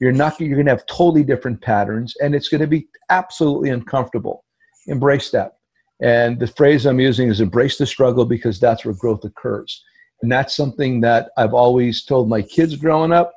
[0.00, 0.40] You're not.
[0.40, 4.44] You're going to have totally different patterns, and it's going to be absolutely uncomfortable.
[4.88, 5.52] Embrace that.
[6.00, 9.80] And the phrase I'm using is embrace the struggle because that's where growth occurs.
[10.22, 13.32] And that's something that I've always told my kids growing up.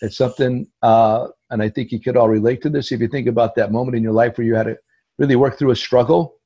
[0.00, 2.90] It's something, uh, and I think you could all relate to this.
[2.90, 4.78] If you think about that moment in your life where you had to
[5.18, 6.36] really work through a struggle,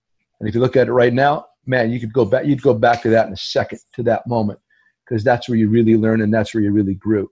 [0.41, 2.47] and if you look at it right now, man, you could go back.
[2.47, 4.59] You'd go back to that in a second, to that moment,
[5.05, 7.31] because that's where you really learn and that's where you really grew.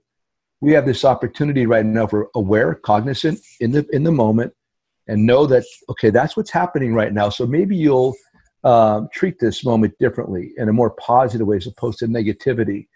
[0.61, 4.53] We have this opportunity right now for aware, cognizant in the in the moment,
[5.07, 7.29] and know that okay, that's what's happening right now.
[7.29, 8.15] So maybe you'll
[8.65, 12.87] um, treat this moment differently in a more positive way as opposed to negativity.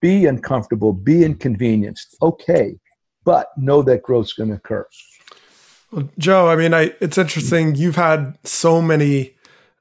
[0.00, 2.76] Be uncomfortable, be inconvenienced, okay,
[3.24, 4.86] but know that growth's going to occur.
[5.92, 7.74] Well, Joe, I mean, I, it's interesting.
[7.74, 9.34] You've had so many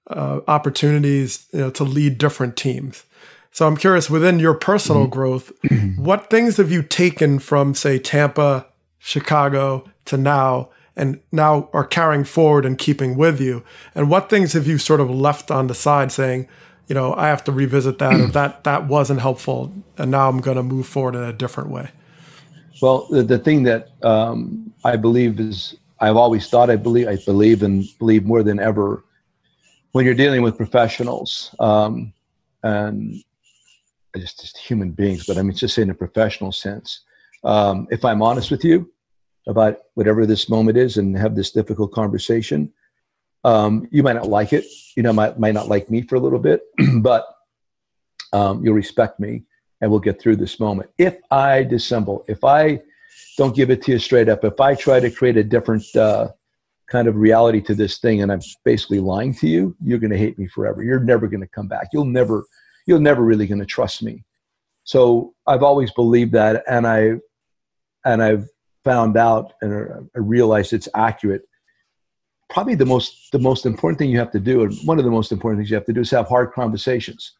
[0.07, 3.05] uh, opportunities you know, to lead different teams.
[3.51, 5.11] So I'm curious, within your personal mm-hmm.
[5.11, 5.51] growth,
[5.97, 8.67] what things have you taken from, say, Tampa,
[8.99, 13.63] Chicago to now and now are carrying forward and keeping with you?
[13.95, 16.47] And what things have you sort of left on the side saying,
[16.87, 20.41] you know, I have to revisit that or that that wasn't helpful and now I'm
[20.41, 21.91] going to move forward in a different way?
[22.81, 27.17] Well, the, the thing that um, I believe is I've always thought I believe I
[27.25, 29.03] believe and believe more than ever
[29.91, 32.13] when you're dealing with professionals um,
[32.63, 33.23] and
[34.17, 37.01] just, just human beings, but I mean just in a professional sense.
[37.43, 38.89] Um, if I'm honest with you,
[39.49, 42.71] about whatever this moment is and have this difficult conversation.
[43.43, 44.65] Um, you might not like it.
[44.95, 46.61] You know, might might not like me for a little bit,
[47.01, 47.25] but
[48.31, 49.43] um, you'll respect me,
[49.81, 50.91] and we'll get through this moment.
[50.97, 52.81] If I dissemble, if I
[53.37, 56.29] don't give it to you straight up, if I try to create a different uh,
[56.87, 60.17] kind of reality to this thing, and I'm basically lying to you, you're going to
[60.17, 60.83] hate me forever.
[60.83, 61.87] You're never going to come back.
[61.91, 62.45] You'll never,
[62.85, 64.23] you're never really going to trust me.
[64.83, 67.13] So I've always believed that, and I,
[68.05, 68.47] and I've
[68.83, 71.43] found out and I realized it's accurate.
[72.49, 75.11] probably the most the most important thing you have to do, and one of the
[75.11, 77.33] most important things you have to do is have hard conversations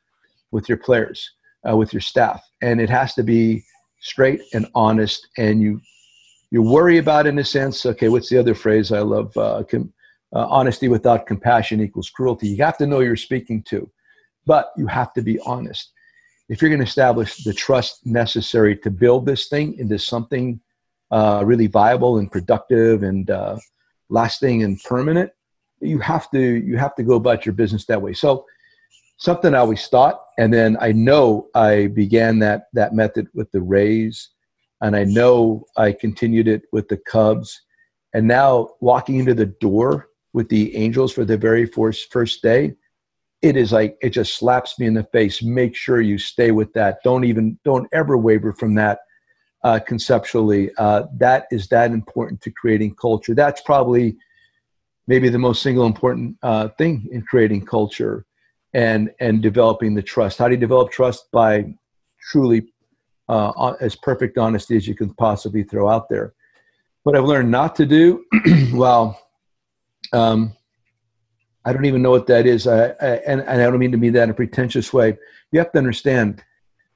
[0.51, 1.31] with your players,
[1.67, 3.63] uh, with your staff, and it has to be
[3.99, 5.27] straight and honest.
[5.37, 5.81] And you
[6.51, 7.85] you worry about in a sense.
[7.85, 9.35] Okay, what's the other phrase I love?
[9.35, 9.93] Uh, com-
[10.35, 12.47] uh, honesty without compassion equals cruelty.
[12.49, 13.89] You have to know you're speaking to,
[14.45, 15.91] but you have to be honest.
[16.49, 20.59] If you're going to establish the trust necessary to build this thing into something
[21.11, 23.57] uh, really viable and productive and uh,
[24.09, 25.31] lasting and permanent,
[25.81, 28.13] you have to you have to go about your business that way.
[28.13, 28.45] So
[29.17, 33.61] something I always thought, and then I know I began that that method with the
[33.61, 34.29] Rays,
[34.81, 37.61] and I know I continued it with the Cubs,
[38.13, 42.75] and now walking into the door with the Angels for the very first first day,
[43.41, 45.41] it is like it just slaps me in the face.
[45.41, 46.99] Make sure you stay with that.
[47.03, 48.99] Don't even don't ever waver from that
[49.63, 50.71] uh, conceptually.
[50.77, 53.33] Uh, that is that important to creating culture.
[53.33, 54.17] That's probably
[55.07, 58.25] maybe the most single important uh, thing in creating culture
[58.73, 60.37] and and developing the trust.
[60.37, 61.31] How do you develop trust?
[61.31, 61.73] By
[62.21, 62.67] truly
[63.27, 66.33] uh, as perfect honesty as you can possibly throw out there.
[67.03, 68.25] What I've learned not to do,
[68.73, 69.19] well,
[70.11, 70.53] um,
[71.63, 72.67] I don't even know what that is.
[72.67, 75.17] I, I, and, and I don't mean to be that in a pretentious way.
[75.51, 76.43] You have to understand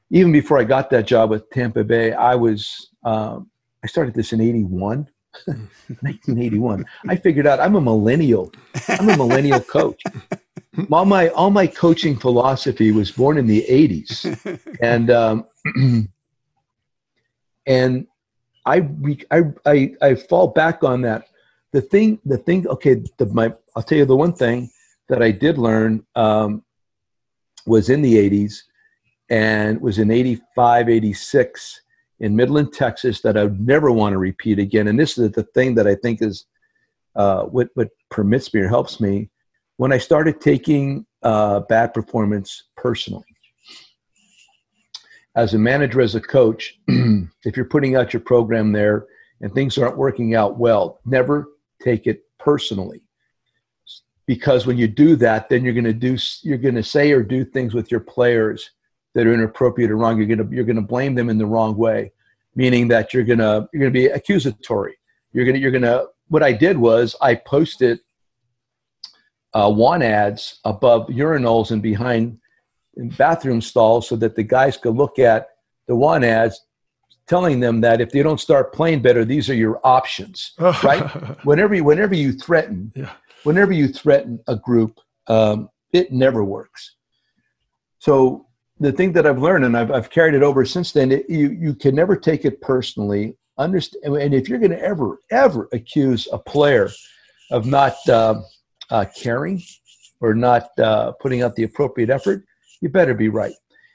[0.10, 3.50] even before I got that job with Tampa Bay, I was um,
[3.84, 5.08] I started this in '81.
[5.46, 6.86] 1981.
[7.10, 8.52] I figured out I'm a millennial.
[8.88, 10.02] I'm a millennial coach.
[10.92, 15.46] All my all my coaching philosophy was born in the 80s, and um,
[17.68, 18.08] and
[18.66, 18.88] I,
[19.32, 21.28] I I I fall back on that.
[21.74, 24.70] The thing the thing okay the, my I'll tell you the one thing
[25.10, 26.64] that I did learn um,
[27.66, 28.62] was in the 80s
[29.34, 31.82] and was in 85, 86
[32.20, 34.88] in Midland, Texas that I would never want to repeat again.
[34.88, 36.46] And this is the thing that I think is
[37.16, 39.32] uh, what, what permits me or helps me
[39.78, 43.26] when I started taking uh, bad performance personally.
[45.36, 49.08] As a manager, as a coach, if you're putting out your program there
[49.42, 53.02] and things aren't working out well, never take it personally.
[54.28, 57.24] Because when you do that, then you're going to do you're going to say or
[57.24, 58.70] do things with your players
[59.14, 62.12] that are inappropriate or wrong, you're gonna you're gonna blame them in the wrong way,
[62.56, 64.96] meaning that you're gonna you're gonna be accusatory.
[65.32, 66.06] You're gonna you're gonna.
[66.30, 68.00] What I did was I posted
[69.54, 72.40] uh, want ads above urinals and behind
[73.18, 75.50] bathroom stalls so that the guys could look at
[75.88, 76.62] the want ads
[77.28, 80.54] telling them that if they don't start playing better, these are your options,
[80.84, 81.04] right?
[81.46, 83.12] whenever you, whenever you threaten, yeah.
[83.44, 86.96] whenever you threaten a group, um, it never works.
[88.00, 88.48] So
[88.80, 91.52] the thing that I've learned, and I've, I've carried it over since then, it, you,
[91.52, 93.36] you can never take it personally.
[93.58, 96.90] Understand, and if you're going to ever, ever accuse a player
[97.52, 98.42] of not uh,
[98.90, 99.62] uh, caring
[100.22, 102.46] or not uh, putting out the appropriate effort,
[102.82, 103.54] you better be right.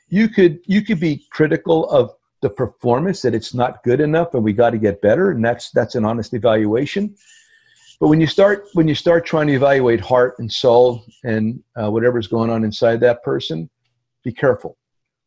[0.09, 4.45] You could you could be critical of the performance that it's not good enough and
[4.45, 7.15] we got to get better, and that's that's an honest evaluation.
[8.01, 11.91] But when you start when you start trying to evaluate heart and soul and uh,
[11.91, 13.69] whatever's going on inside that person,
[14.29, 14.77] be careful.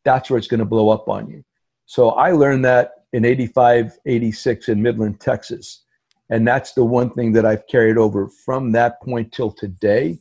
[0.05, 1.43] That's where it's going to blow up on you.
[1.87, 5.83] So I learned that in 85, 86 in Midland, Texas.
[6.29, 10.19] And that's the one thing that I've carried over from that point till today.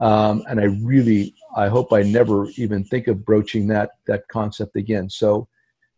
[0.00, 4.74] Um, and I really, I hope I never even think of broaching that that concept
[4.76, 5.08] again.
[5.08, 5.46] So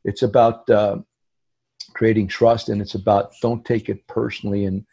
[0.04, 0.98] it's about uh,
[1.94, 4.64] creating trust, and it's about don't take it personally.
[4.66, 4.84] And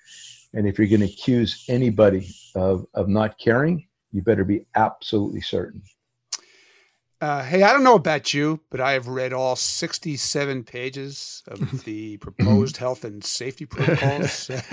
[0.53, 5.41] and if you're going to accuse anybody of of not caring, you better be absolutely
[5.41, 5.81] certain.
[7.21, 11.83] Uh, hey, I don't know about you, but I have read all 67 pages of
[11.83, 14.49] the proposed health and safety protocols.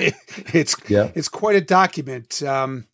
[0.55, 1.11] it's yeah.
[1.15, 2.43] it's quite a document.
[2.43, 2.87] Um,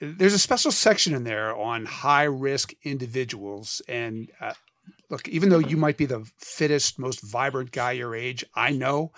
[0.00, 4.54] there's a special section in there on high risk individuals, and uh,
[5.10, 9.12] look, even though you might be the fittest, most vibrant guy your age, I know.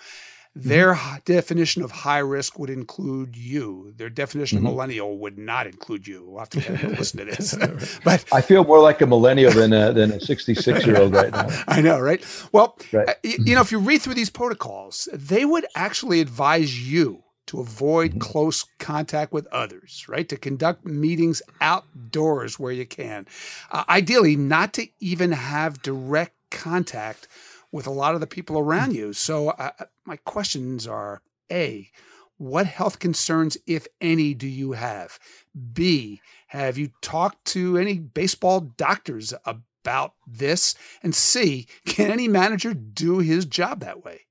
[0.63, 1.17] Their mm-hmm.
[1.25, 3.93] definition of high risk would include you.
[3.95, 4.67] Their definition mm-hmm.
[4.67, 6.25] of millennial would not include you.
[6.27, 7.99] We'll have to listen to this.
[8.03, 11.31] but I feel more like a millennial than a, than a 66 year old right
[11.31, 11.47] now.
[11.67, 12.25] I know, right?
[12.51, 13.09] Well, right.
[13.09, 17.59] Uh, you know, if you read through these protocols, they would actually advise you to
[17.59, 18.19] avoid mm-hmm.
[18.19, 20.27] close contact with others, right?
[20.27, 23.27] To conduct meetings outdoors where you can.
[23.71, 27.27] Uh, ideally, not to even have direct contact
[27.71, 29.13] with a lot of the people around you.
[29.13, 31.91] So, uh, uh, my questions are A,
[32.37, 35.19] what health concerns, if any, do you have?
[35.73, 40.75] B, have you talked to any baseball doctors about this?
[41.03, 44.21] And C, can any manager do his job that way?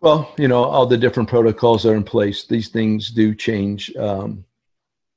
[0.00, 2.46] Well, you know, all the different protocols are in place.
[2.46, 4.44] These things do change um,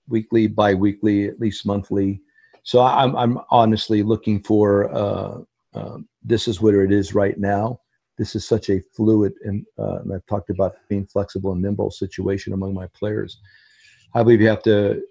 [0.08, 2.22] weekly, bi-weekly, at least monthly.
[2.64, 5.42] So I'm, I'm honestly looking for uh,
[5.74, 7.80] uh, this is where it is right now.
[8.18, 11.92] This is such a fluid, and, uh, and I've talked about being flexible and nimble
[11.92, 13.40] situation among my players.
[14.14, 15.02] I believe you have to.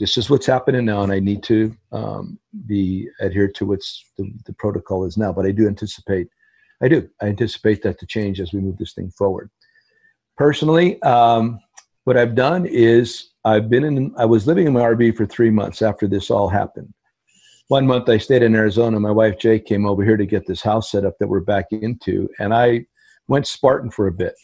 [0.00, 4.32] This is what's happening now, and I need to um, be adhere to what's the,
[4.46, 5.32] the protocol is now.
[5.32, 6.28] But I do anticipate,
[6.82, 9.50] I do, I anticipate that to change as we move this thing forward.
[10.36, 11.60] Personally, um,
[12.02, 14.14] what I've done is I've been in.
[14.18, 16.92] I was living in my RV for three months after this all happened.
[17.68, 19.00] One month I stayed in Arizona.
[19.00, 21.66] My wife Jay came over here to get this house set up that we're back
[21.70, 22.84] into, and I
[23.26, 24.34] went Spartan for a bit.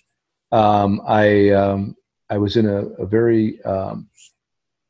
[0.53, 1.97] Um, I um,
[2.31, 4.09] I was in a, a very um,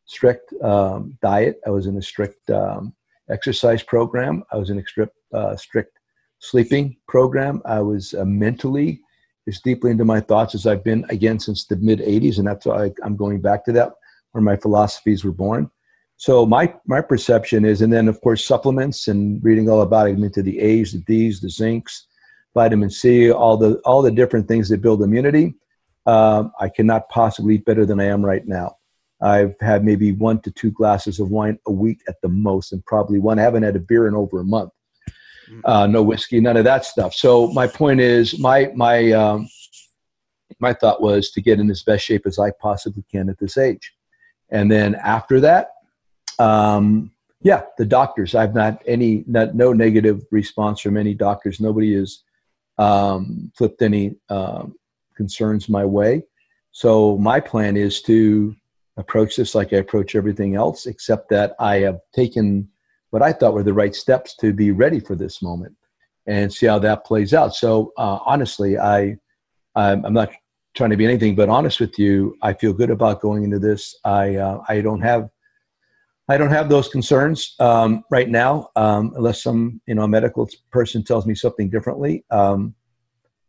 [0.05, 1.61] strict um, diet.
[1.67, 2.95] I was in a strict um,
[3.31, 4.45] exercise program.
[4.53, 5.99] I was in a strict, uh, strict
[6.39, 7.63] sleeping program.
[7.65, 9.01] I was uh, mentally
[9.49, 12.67] as deeply into my thoughts as I've been again since the mid 80s, and that's
[12.67, 13.93] why I, I'm going back to that
[14.31, 15.69] where my philosophies were born.
[16.21, 20.19] So my my perception is, and then of course supplements and reading all about it,
[20.19, 22.03] into the A's, the D's, the zincs,
[22.53, 25.55] vitamin C, all the all the different things that build immunity.
[26.05, 28.77] Um, I cannot possibly eat better than I am right now.
[29.23, 32.85] I've had maybe one to two glasses of wine a week at the most, and
[32.85, 33.39] probably one.
[33.39, 34.73] I haven't had a beer in over a month.
[35.51, 35.61] Mm.
[35.65, 37.15] Uh, no whiskey, none of that stuff.
[37.15, 39.49] So my point is, my my um,
[40.59, 43.57] my thought was to get in as best shape as I possibly can at this
[43.57, 43.95] age,
[44.51, 45.71] and then after that,
[46.41, 47.13] um,
[47.43, 48.35] yeah, the doctors.
[48.35, 51.61] I've not any not, no negative response from any doctors.
[51.61, 52.23] Nobody has
[52.79, 54.75] um, flipped any um,
[55.17, 56.23] concerns my way.
[56.73, 58.55] So my plan is to
[58.97, 62.69] approach this like I approach everything else, except that I have taken
[63.11, 65.75] what I thought were the right steps to be ready for this moment
[66.27, 67.55] and see how that plays out.
[67.55, 69.17] So uh, honestly, I
[69.75, 70.31] I'm not
[70.75, 72.37] trying to be anything but honest with you.
[72.43, 73.97] I feel good about going into this.
[74.05, 75.31] I uh, I don't have
[76.31, 81.03] I don't have those concerns um, right now, um, unless some you know medical person
[81.03, 82.25] tells me something differently.
[82.31, 82.77] Um,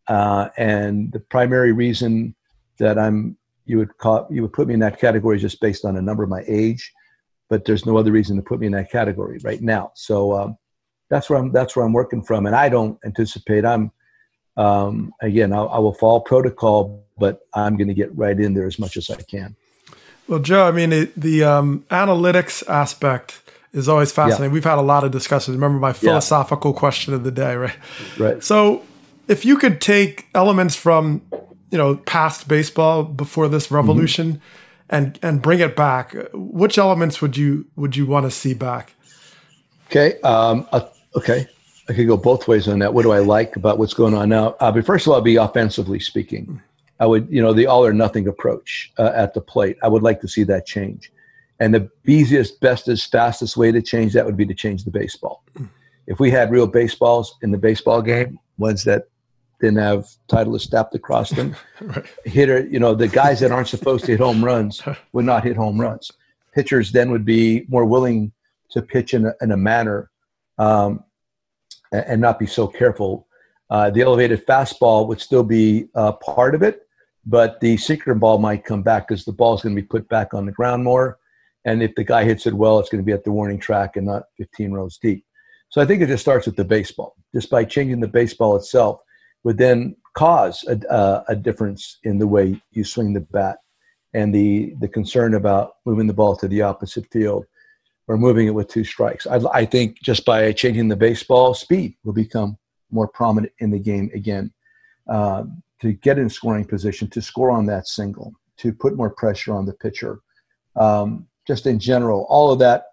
[0.08, 2.34] uh, and the primary reason
[2.80, 5.96] that I'm you would call you would put me in that category just based on
[5.96, 6.92] a number of my age,
[7.50, 9.92] but there's no other reason to put me in that category right now.
[9.94, 10.58] So um,
[11.08, 13.92] that's where I'm that's where I'm working from, and I don't anticipate I'm
[14.58, 18.66] um, again I'll, I will follow protocol, but I'm going to get right in there
[18.66, 19.56] as much as I can.
[20.28, 23.42] Well, Joe, I mean it, the um, analytics aspect
[23.74, 24.52] is always fascinating.
[24.52, 24.54] Yeah.
[24.54, 25.56] We've had a lot of discussions.
[25.56, 26.80] Remember my philosophical yeah.
[26.80, 27.76] question of the day, right?
[28.18, 28.44] Right.
[28.44, 28.84] So
[29.28, 31.22] if you could take elements from
[31.72, 34.40] you know past baseball before this revolution mm-hmm.
[34.90, 38.94] and and bring it back which elements would you would you want to see back
[39.88, 40.82] okay um, uh,
[41.16, 41.48] okay
[41.90, 44.30] i could go both ways on that what do i like about what's going on
[44.30, 46.62] now uh, but first of all I'll be offensively speaking
[47.02, 50.04] i would you know the all or nothing approach uh, at the plate i would
[50.04, 51.12] like to see that change
[51.60, 55.44] and the easiest bestest fastest way to change that would be to change the baseball
[56.08, 59.04] if we had real baseballs in the baseball game ones that
[59.62, 61.56] didn't have Titleist stamped across them.
[61.82, 62.06] right.
[62.26, 64.82] Hitter, you know, the guys that aren't supposed to hit home runs
[65.14, 66.12] would not hit home runs.
[66.54, 68.34] Pitchers then would be more willing
[68.72, 70.10] to pitch in a, in a manner
[70.58, 71.04] um,
[71.92, 73.28] and, and, not be so careful.
[73.70, 76.88] Uh, the elevated fastball would still be uh, part of it,
[77.26, 80.08] but the sinker ball might come back because the ball is going to be put
[80.10, 81.20] back on the ground more.
[81.66, 83.96] And if the guy hits it well, it's going to be at the warning track
[83.96, 85.24] and not 15 rows deep.
[85.70, 87.16] So I think it just starts with the baseball.
[87.34, 89.02] Just by changing the baseball itself,
[89.44, 93.58] would then cause a, uh, a difference in the way you swing the bat
[94.14, 97.46] and the, the concern about moving the ball to the opposite field
[98.08, 99.26] or moving it with two strikes.
[99.26, 102.58] I, I think just by changing the baseball, speed will become
[102.92, 104.52] more prominent in the game again.
[105.08, 105.46] Uh,
[105.82, 109.66] to get in scoring position, to score on that single, to put more pressure on
[109.66, 110.20] the pitcher.
[110.76, 112.86] Um, just in general, all of that,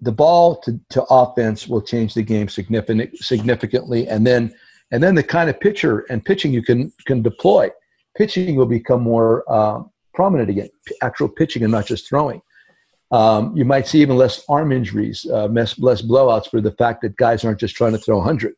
[0.00, 4.08] the ball to, to offense will change the game significant, significantly.
[4.08, 4.54] And then
[4.90, 7.70] and then the kind of pitcher and pitching you can can deploy.
[8.16, 9.82] Pitching will become more uh,
[10.14, 10.68] prominent again.
[11.02, 12.42] Actual pitching and not just throwing.
[13.10, 17.02] Um, you might see even less arm injuries, uh, less, less blowouts for the fact
[17.02, 18.54] that guys aren't just trying to throw 100,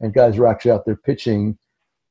[0.00, 1.58] and guys are actually out there pitching.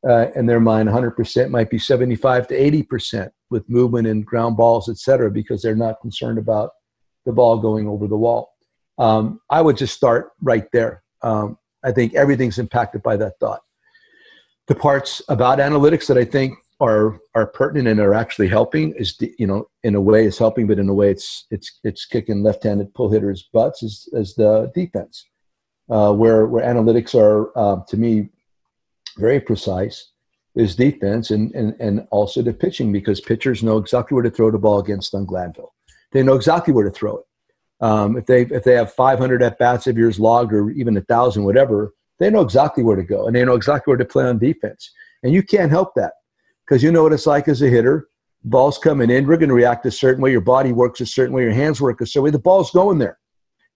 [0.07, 4.89] Uh, in their mind, 100% might be 75 to 80% with movement and ground balls,
[4.89, 6.71] et cetera, because they're not concerned about
[7.25, 8.53] the ball going over the wall.
[8.97, 11.03] Um, I would just start right there.
[11.21, 13.61] Um, I think everything's impacted by that thought
[14.67, 19.17] the parts about analytics that I think are are pertinent and are actually helping is
[19.39, 22.43] you know in a way it's helping, but in a way it's it's it's kicking
[22.43, 25.25] left-handed pull hitters' butts is as the defense,
[25.89, 28.29] uh, where where analytics are uh, to me
[29.17, 30.11] very precise.
[30.55, 34.49] is defense and, and, and also the pitching because pitchers know exactly where to throw
[34.49, 35.73] the ball against on Glanville.
[36.11, 37.25] They know exactly where to throw it.
[37.79, 41.01] Um, if they if they have 500 at bats of yours logged or even a
[41.01, 44.25] thousand, whatever, they know exactly where to go and they know exactly where to play
[44.25, 44.91] on defense.
[45.21, 46.13] And you can't help that
[46.65, 48.07] because you know what it's like as a hitter.
[48.43, 50.31] Ball's coming in, we're going to react a certain way.
[50.31, 51.43] Your body works a certain way.
[51.43, 52.31] Your hands work a certain way.
[52.31, 53.19] The ball's going there.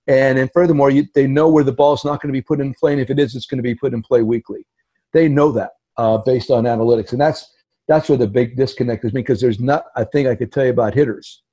[0.08, 2.74] And and furthermore, you, they know where the ball's not going to be put in
[2.74, 4.66] play, and if it is, it's going to be put in play weekly.
[5.14, 7.54] They know that uh, based on analytics, and that's
[7.88, 10.72] that's where the big disconnect is because there's not a thing I could tell you
[10.72, 11.44] about hitters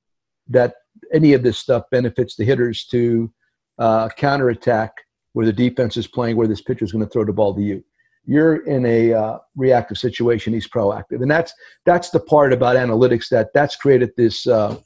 [0.47, 0.75] that
[1.13, 3.31] any of this stuff benefits the hitters to
[3.77, 4.93] uh, counterattack
[5.33, 7.61] where the defense is playing, where this pitcher is going to throw the ball to
[7.61, 7.83] you.
[8.25, 10.53] You're in a uh, reactive situation.
[10.53, 11.53] He's proactive, and that's
[11.85, 14.77] that's the part about analytics that that's created this uh,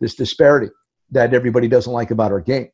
[0.00, 0.70] this disparity
[1.10, 2.68] that everybody doesn't like about our game,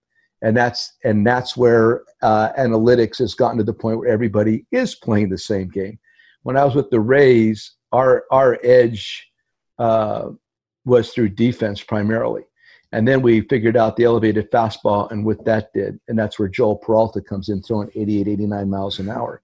[0.45, 4.95] and that's and that's where uh, analytics has gotten to the point where everybody is
[4.95, 5.99] playing the same game.
[6.43, 9.33] When I was with the Rays, our our edge
[9.79, 10.29] uh,
[10.85, 12.43] was through defense primarily.
[12.93, 15.99] And then we figured out the elevated fastball and what that did.
[16.07, 19.43] And that's where Joel Peralta comes in throwing 88, 89 miles an hour.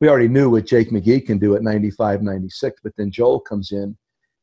[0.00, 3.72] We already knew what Jake McGee can do at 95, 96, but then Joel comes
[3.72, 3.98] in,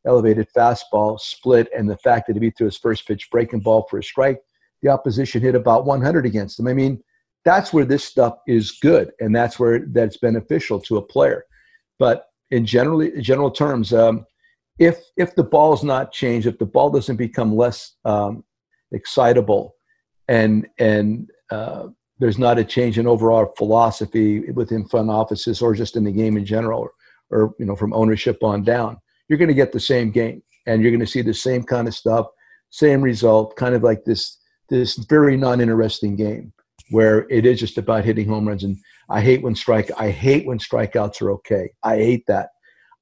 [0.05, 3.97] elevated fastball, split, and the fact that he threw his first pitch breaking ball for
[3.97, 4.39] a strike,
[4.83, 6.67] the opposition hit about 100 against them.
[6.67, 7.01] I mean,
[7.45, 11.45] that's where this stuff is good, and that's where that's beneficial to a player.
[11.97, 14.25] But in generally general terms, um,
[14.79, 18.43] if if the ball is not changed, if the ball doesn't become less um,
[18.91, 19.75] excitable,
[20.27, 21.87] and and uh,
[22.19, 26.37] there's not a change in overall philosophy within front offices or just in the game
[26.37, 26.91] in general, or,
[27.29, 30.81] or you know from ownership on down, you're going to get the same game, and
[30.81, 32.27] you're going to see the same kind of stuff,
[32.69, 34.39] same result, kind of like this
[34.73, 36.51] this very non-interesting game
[36.89, 38.63] where it is just about hitting home runs.
[38.63, 41.71] And I hate when strike I hate when strikeouts are okay.
[41.83, 42.49] I hate that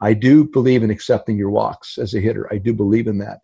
[0.01, 2.51] I do believe in accepting your walks as a hitter.
[2.51, 3.39] I do believe in that.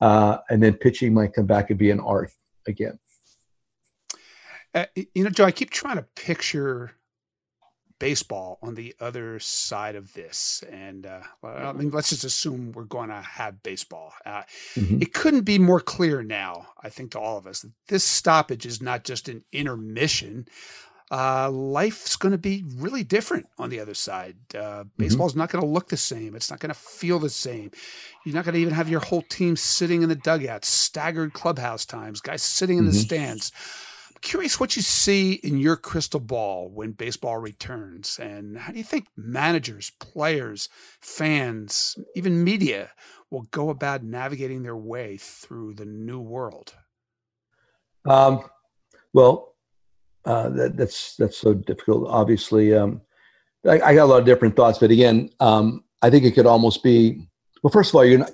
[0.00, 2.30] Uh, and then pitching might come back and be an art
[2.66, 2.98] again.
[4.74, 6.92] Uh, you know, Joe, I keep trying to picture
[8.02, 10.64] baseball on the other side of this.
[10.72, 14.12] And uh, I mean, let's just assume we're going to have baseball.
[14.26, 14.42] Uh,
[14.74, 15.00] mm-hmm.
[15.00, 18.66] It couldn't be more clear now, I think, to all of us that this stoppage
[18.66, 20.48] is not just an intermission
[21.12, 24.34] uh, life's going to be really different on the other side.
[24.58, 25.40] Uh, baseball's mm-hmm.
[25.40, 26.34] not going to look the same.
[26.34, 27.70] It's not going to feel the same.
[28.24, 31.84] You're not going to even have your whole team sitting in the dugout, staggered clubhouse
[31.84, 32.94] times, guys sitting in mm-hmm.
[32.94, 33.52] the stands.
[34.22, 38.84] Curious what you see in your crystal ball when baseball returns, and how do you
[38.84, 40.68] think managers, players,
[41.00, 42.90] fans, even media
[43.30, 46.74] will go about navigating their way through the new world?
[48.04, 48.44] Um,
[49.12, 49.54] well,
[50.24, 52.08] uh, that, that's that's so difficult.
[52.08, 53.00] Obviously, um,
[53.66, 56.46] I, I, got a lot of different thoughts, but again, um, I think it could
[56.46, 57.26] almost be.
[57.62, 58.32] Well, first of all, you're not,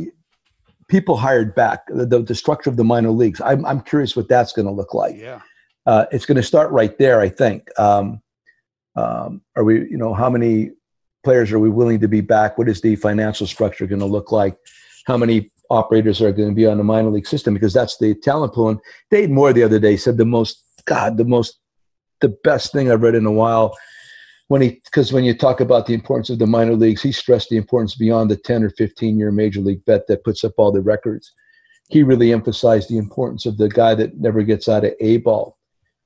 [0.89, 1.87] people hired back.
[1.89, 3.41] The, the, the, structure of the minor leagues.
[3.41, 5.17] I'm I'm curious what that's going to look like.
[5.17, 5.41] Yeah,
[5.89, 7.21] uh, it's going to start right there.
[7.21, 7.69] I think.
[7.79, 8.21] Um,
[8.95, 9.89] um, are we?
[9.91, 10.73] You know, how many
[11.25, 12.59] players are we willing to be back?
[12.59, 14.57] What is the financial structure going to look like?
[15.07, 17.55] How many operators are going to be on the minor league system?
[17.55, 18.69] Because that's the talent pool.
[18.69, 18.81] And
[19.11, 21.59] Dayton Moore the other day said the most God, the most
[22.21, 23.77] the best thing I've read in a while.
[24.49, 27.51] When he, because when you talk about the importance of the minor leagues, he stressed
[27.51, 30.73] the importance beyond the 10 or 15 year major league bet that puts up all
[30.73, 31.33] the records.
[31.91, 35.58] He really emphasized the importance of the guy that never gets out of A ball,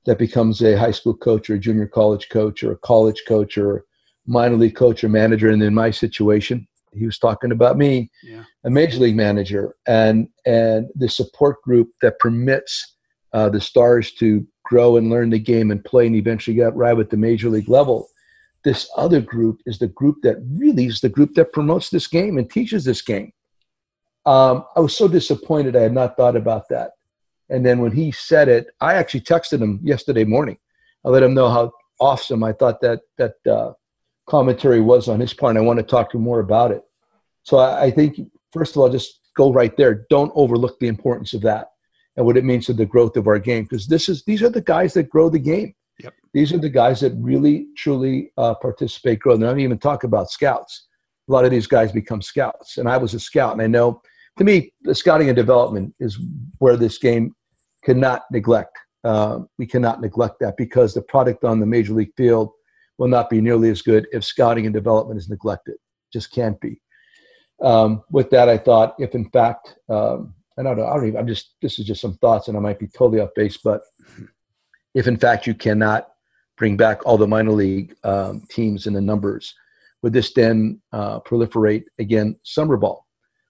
[0.05, 3.57] that becomes a high school coach or a junior college coach or a college coach
[3.57, 3.85] or
[4.25, 5.49] minor league coach or manager.
[5.49, 8.43] And in my situation, he was talking about me, yeah.
[8.63, 12.95] a major league manager, and and the support group that permits
[13.33, 16.97] uh, the stars to grow and learn the game and play and eventually get right
[16.97, 18.07] at the major league level.
[18.63, 22.37] This other group is the group that really is the group that promotes this game
[22.37, 23.33] and teaches this game.
[24.25, 26.91] Um, I was so disappointed I had not thought about that.
[27.49, 30.57] And then when he said it, I actually texted him yesterday morning.
[31.05, 33.73] I let him know how awesome I thought that that uh,
[34.27, 35.51] commentary was on his part.
[35.51, 36.81] And I want to talk to him more about it.
[37.43, 38.19] So I, I think
[38.51, 40.05] first of all, just go right there.
[40.09, 41.71] Don't overlook the importance of that
[42.15, 43.63] and what it means to the growth of our game.
[43.63, 45.75] Because this is these are the guys that grow the game.
[45.99, 46.13] Yep.
[46.33, 49.33] These are the guys that really truly uh, participate, grow.
[49.33, 50.87] And I don't even talk about scouts.
[51.29, 54.01] A lot of these guys become scouts, and I was a scout, and I know.
[54.37, 56.17] To me, the scouting and development is
[56.57, 57.35] where this game
[57.83, 58.77] cannot neglect.
[59.03, 62.51] Uh, we cannot neglect that because the product on the major league field
[62.97, 65.75] will not be nearly as good if scouting and development is neglected.
[66.11, 66.79] Just can't be.
[67.61, 71.19] Um, with that, I thought if in fact um, and I don't, I don't even,
[71.19, 73.81] I'm just, this is just some thoughts and I might be totally off base, but
[74.93, 76.09] if in fact you cannot
[76.57, 79.53] bring back all the minor league um, teams and the numbers,
[80.01, 83.02] would this then uh, proliferate again summer ball,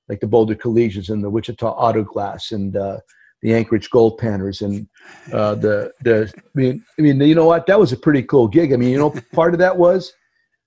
[0.10, 2.98] like the Boulder Collegians and the Wichita Auto Glass and uh,
[3.42, 4.88] the Anchorage Gold Panners and
[5.32, 6.32] uh, the the.
[6.38, 7.68] I mean, I mean, you know what?
[7.68, 8.74] That was a pretty cool gig.
[8.74, 10.14] I mean, you know, part of that was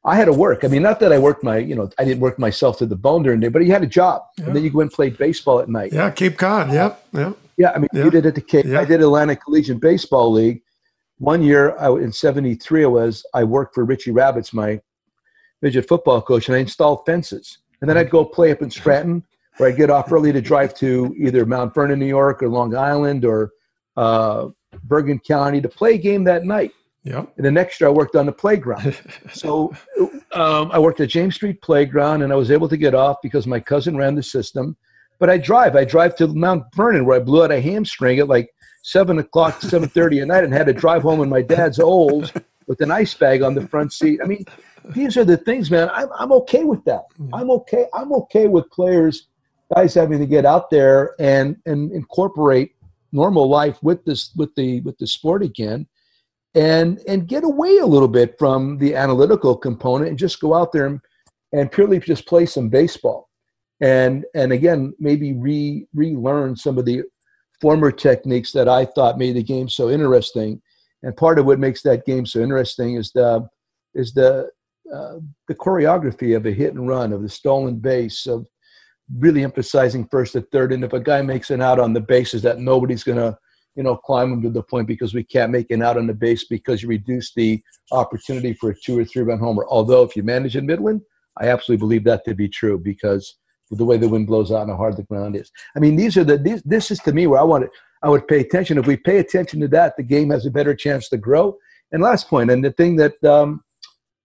[0.06, 0.62] I had to work.
[0.64, 2.94] I mean, not that I worked my, you know, I didn't work myself to the
[2.94, 4.46] bone during the day, but you had a job, yeah.
[4.46, 5.92] and then you go and play baseball at night.
[5.92, 6.72] Yeah, Cape Cod.
[6.72, 7.36] Yep, yep.
[7.56, 8.66] Yeah, I mean, you did it at the Cape.
[8.66, 8.80] Yeah.
[8.80, 10.62] I did Atlantic Collegiate Baseball League.
[11.18, 14.80] One year, I, in '73, I was I worked for Richie Rabbits, my
[15.60, 17.58] midget football coach, and I installed fences.
[17.80, 19.22] And then I'd go play up in Scranton,
[19.56, 22.74] where I'd get off early to drive to either Mount Vernon, New York, or Long
[22.76, 23.52] Island, or
[23.96, 24.48] uh,
[24.84, 26.72] Bergen County to play a game that night.
[27.04, 27.24] Yeah.
[27.36, 28.98] And the next year, I worked on the playground.
[29.32, 29.74] so
[30.32, 33.46] um, I worked at James Street Playground, and I was able to get off because
[33.46, 34.76] my cousin ran the system.
[35.18, 35.76] But I drive.
[35.76, 38.52] I drive to Mount Vernon, where I blew out a hamstring at like
[38.82, 42.32] seven o'clock, seven thirty at night, and had to drive home in my dad's Olds
[42.66, 44.20] with an ice bag on the front seat.
[44.22, 44.44] I mean,
[44.94, 45.90] these are the things, man.
[45.92, 47.04] I'm I'm okay with that.
[47.32, 47.86] I'm okay.
[47.94, 49.28] I'm okay with players,
[49.74, 52.72] guys having to get out there and and incorporate
[53.12, 55.86] normal life with this with the with the sport again
[56.54, 60.72] and and get away a little bit from the analytical component and just go out
[60.72, 61.00] there and,
[61.52, 63.28] and purely just play some baseball
[63.80, 67.02] and and again maybe re relearn some of the
[67.60, 70.60] former techniques that I thought made the game so interesting
[71.02, 73.48] and part of what makes that game so interesting is the
[73.94, 74.50] is the
[74.94, 75.16] uh,
[75.48, 78.46] the choreography of a hit and run of the stolen base of
[79.18, 82.42] really emphasizing first and third and if a guy makes an out on the bases
[82.42, 83.36] that nobody's going to
[83.76, 86.14] you know, climb them to the point because we can't make an out on the
[86.14, 87.62] base because you reduce the
[87.92, 89.66] opportunity for a two or three run homer.
[89.68, 91.02] Although if you manage in Midland,
[91.38, 93.36] I absolutely believe that to be true because
[93.70, 95.50] the way the wind blows out and how hard the ground is.
[95.76, 97.70] I mean, these are the these, this is to me where I want it.
[98.02, 98.78] I would pay attention.
[98.78, 101.56] If we pay attention to that, the game has a better chance to grow.
[101.92, 103.62] And last point, and the thing that um,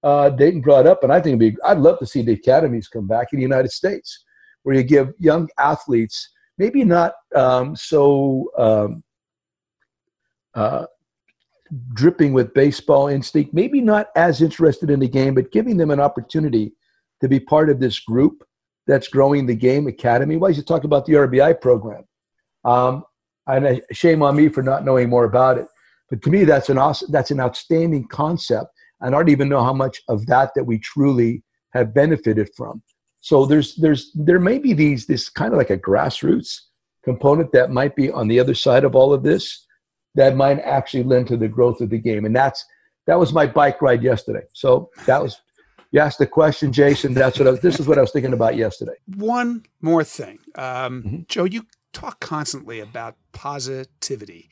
[0.03, 3.07] uh, Dayton brought up, and I think be, I'd love to see the academies come
[3.07, 4.23] back in the United States,
[4.63, 9.03] where you give young athletes maybe not um, so um,
[10.53, 10.85] uh,
[11.93, 15.99] dripping with baseball instinct, maybe not as interested in the game, but giving them an
[15.99, 16.73] opportunity
[17.21, 18.43] to be part of this group
[18.87, 20.37] that's growing the game academy.
[20.37, 22.03] Why did you talk about the RBI program?
[22.65, 23.03] Um,
[23.47, 25.67] and shame on me for not knowing more about it.
[26.09, 28.69] But to me, that's an awesome, that's an outstanding concept.
[29.01, 31.43] I don't even know how much of that that we truly
[31.73, 32.81] have benefited from.
[33.21, 36.59] So there's there's there may be these this kind of like a grassroots
[37.03, 39.65] component that might be on the other side of all of this
[40.15, 42.25] that might actually lend to the growth of the game.
[42.25, 42.65] And that's
[43.07, 44.43] that was my bike ride yesterday.
[44.53, 45.39] So that was
[45.91, 47.13] you asked the question, Jayson.
[47.13, 48.93] That's what I was, this is what I was thinking about yesterday.
[49.17, 51.17] One more thing, um, mm-hmm.
[51.27, 51.43] Joe.
[51.43, 54.49] You talk constantly about positivity.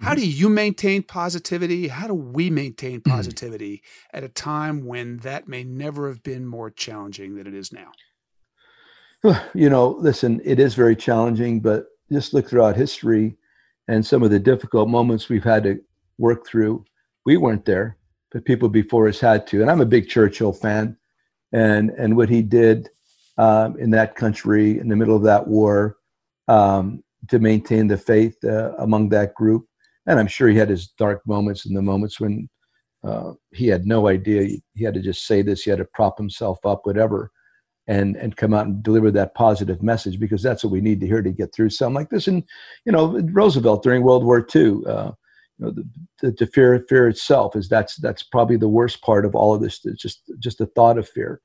[0.00, 1.88] How do you maintain positivity?
[1.88, 3.10] How do we maintain mm-hmm.
[3.10, 3.82] positivity
[4.12, 7.92] at a time when that may never have been more challenging than it is now?
[9.54, 13.36] You know, listen, it is very challenging, but just look throughout history
[13.88, 15.80] and some of the difficult moments we've had to
[16.18, 16.84] work through.
[17.24, 17.96] We weren't there,
[18.30, 19.62] but people before us had to.
[19.62, 20.96] And I'm a big Churchill fan,
[21.52, 22.88] and and what he did
[23.38, 25.96] um, in that country in the middle of that war
[26.48, 29.66] um, to maintain the faith uh, among that group.
[30.06, 32.48] And I'm sure he had his dark moments and the moments when
[33.04, 34.58] uh, he had no idea.
[34.74, 35.62] He had to just say this.
[35.62, 37.30] He had to prop himself up, whatever
[37.86, 41.06] and and come out and deliver that positive message because that's what we need to
[41.06, 42.28] hear to get through something like this.
[42.28, 42.42] And
[42.84, 45.12] you know, Roosevelt during World War II, uh,
[45.58, 45.88] you know, the,
[46.20, 49.62] the, the, fear fear itself is that's that's probably the worst part of all of
[49.62, 49.80] this.
[49.84, 51.40] It's just just the thought of fear.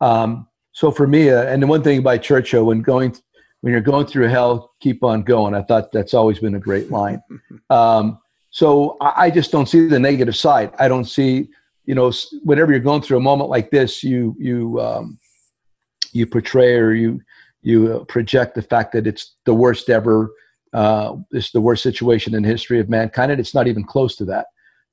[0.00, 3.16] Um, so for me, uh, and the one thing by Churchill when going
[3.60, 5.54] when you're going through hell, keep on going.
[5.54, 7.22] I thought that's always been a great line.
[7.70, 8.18] Um,
[8.50, 10.72] so I, I just don't see the negative side.
[10.80, 11.50] I don't see
[11.84, 12.10] you know
[12.42, 15.20] whenever you're going through a moment like this, you you um,
[16.12, 17.20] you portray or you
[17.62, 20.32] you uh, project the fact that it's the worst ever
[20.72, 24.24] uh, it's the worst situation in history of mankind and it's not even close to
[24.24, 24.46] that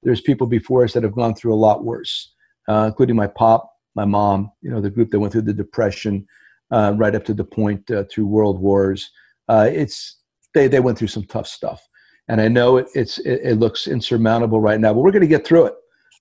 [0.03, 2.33] there's people before us that have gone through a lot worse
[2.67, 6.25] uh, including my pop my mom you know the group that went through the depression
[6.71, 9.11] uh, right up to the point uh, through world wars
[9.49, 10.19] uh, it's
[10.53, 11.87] they, they went through some tough stuff
[12.27, 15.27] and i know it, it's it, it looks insurmountable right now but we're going to
[15.27, 15.73] get through it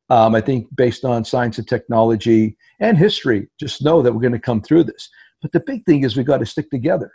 [0.08, 4.32] um, I think based on science and technology and history, just know that we're going
[4.32, 5.08] to come through this.
[5.42, 7.12] But the big thing is we got to stick together.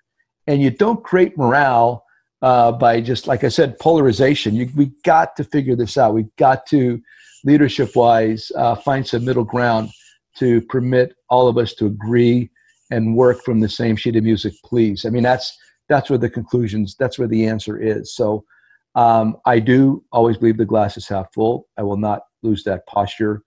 [0.47, 2.03] And you don't create morale
[2.41, 4.55] uh, by just, like I said, polarization.
[4.55, 6.13] You, we got to figure this out.
[6.13, 6.99] We've got to,
[7.43, 9.89] leadership wise, uh, find some middle ground
[10.37, 12.50] to permit all of us to agree
[12.91, 15.05] and work from the same sheet of music, please.
[15.05, 15.57] I mean, that's
[15.89, 18.15] that's where the conclusions, that's where the answer is.
[18.15, 18.45] So
[18.95, 21.67] um, I do always believe the glass is half full.
[21.77, 23.43] I will not lose that posture.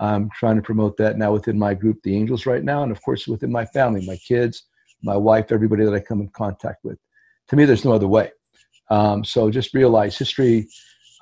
[0.00, 3.00] I'm trying to promote that now within my group, the Angels, right now, and of
[3.02, 4.64] course within my family, my kids,
[5.02, 6.98] my wife, everybody that I come in contact with.
[7.48, 8.30] To me, there's no other way.
[8.90, 10.68] Um, so just realize history,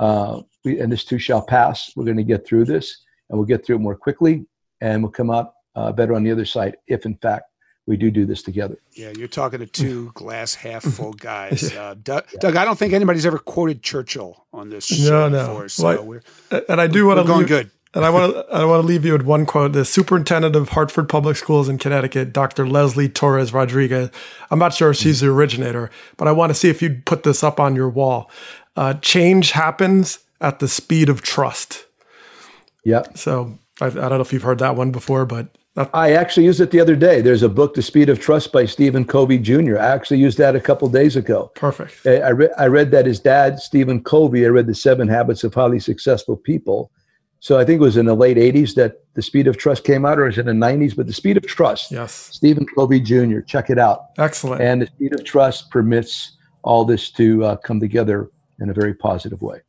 [0.00, 1.92] uh, we, and this too shall pass.
[1.94, 4.46] We're going to get through this, and we'll get through it more quickly,
[4.80, 7.44] and we'll come out uh, better on the other side if, in fact,
[7.86, 8.78] we do do this together.
[8.92, 11.74] Yeah, you're talking to two glass half full guys.
[11.74, 12.38] Uh, Doug, yeah.
[12.40, 15.46] Doug, I don't think anybody's ever quoted Churchill on this show no, no.
[15.46, 15.68] before.
[15.68, 16.20] So well,
[16.68, 17.70] and I do want to going leave, good.
[17.94, 19.72] And I want to I want to leave you with one quote.
[19.72, 22.66] The superintendent of Hartford Public Schools in Connecticut, Dr.
[22.66, 24.10] Leslie Torres Rodriguez.
[24.50, 27.24] I'm not sure if she's the originator, but I want to see if you'd put
[27.24, 28.30] this up on your wall.
[28.76, 31.86] Uh, change happens at the speed of trust.
[32.84, 33.02] Yeah.
[33.14, 36.60] So I, I don't know if you've heard that one before, but I actually used
[36.60, 37.22] it the other day.
[37.22, 39.78] There's a book, The Speed of Trust by Stephen Covey Jr.
[39.78, 41.50] I actually used that a couple days ago.
[41.54, 42.06] Perfect.
[42.06, 45.54] I, read, I read that his dad, Stephen Covey, I read The Seven Habits of
[45.54, 46.90] Highly Successful People.
[47.40, 50.04] So I think it was in the late 80s that The Speed of Trust came
[50.04, 50.94] out, or is it in the 90s?
[50.94, 51.90] But The Speed of Trust.
[51.90, 52.12] Yes.
[52.12, 53.40] Stephen Covey Jr.
[53.40, 54.08] Check it out.
[54.18, 54.60] Excellent.
[54.60, 58.94] And The Speed of Trust permits all this to uh, come together in a very
[58.94, 59.60] positive way.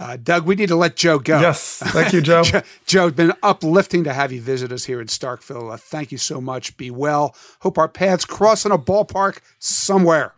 [0.00, 1.38] Uh, Doug, we need to let Joe go.
[1.40, 1.78] Yes.
[1.78, 2.42] Thank you, Joe.
[2.44, 5.74] Joe, Joe, it's been uplifting to have you visit us here in Starkville.
[5.74, 6.74] Uh, thank you so much.
[6.78, 7.36] Be well.
[7.60, 10.32] Hope our paths cross in a ballpark somewhere.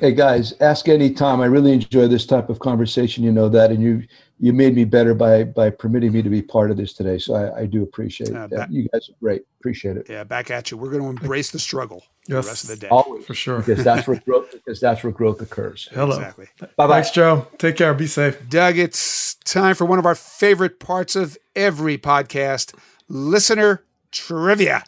[0.00, 1.40] hey guys, ask any time.
[1.40, 3.22] I really enjoy this type of conversation.
[3.22, 4.02] You know that, and you
[4.40, 7.18] you made me better by by permitting me to be part of this today.
[7.18, 8.70] So I, I do appreciate uh, it.
[8.70, 9.42] you guys are great.
[9.60, 10.08] Appreciate it.
[10.08, 10.76] Yeah, back at you.
[10.76, 12.88] We're going to embrace the struggle yes, the rest of the day.
[12.88, 13.58] Always, for sure.
[13.58, 14.52] Because that's where growth.
[14.52, 15.88] Because that's where growth occurs.
[15.92, 16.16] Hello.
[16.16, 16.46] Exactly.
[16.60, 16.88] Bye bye.
[16.88, 17.46] Thanks, Joe.
[17.58, 17.94] Take care.
[17.94, 18.48] Be safe.
[18.48, 22.74] Doug, it's time for one of our favorite parts of every podcast:
[23.08, 24.84] listener trivia.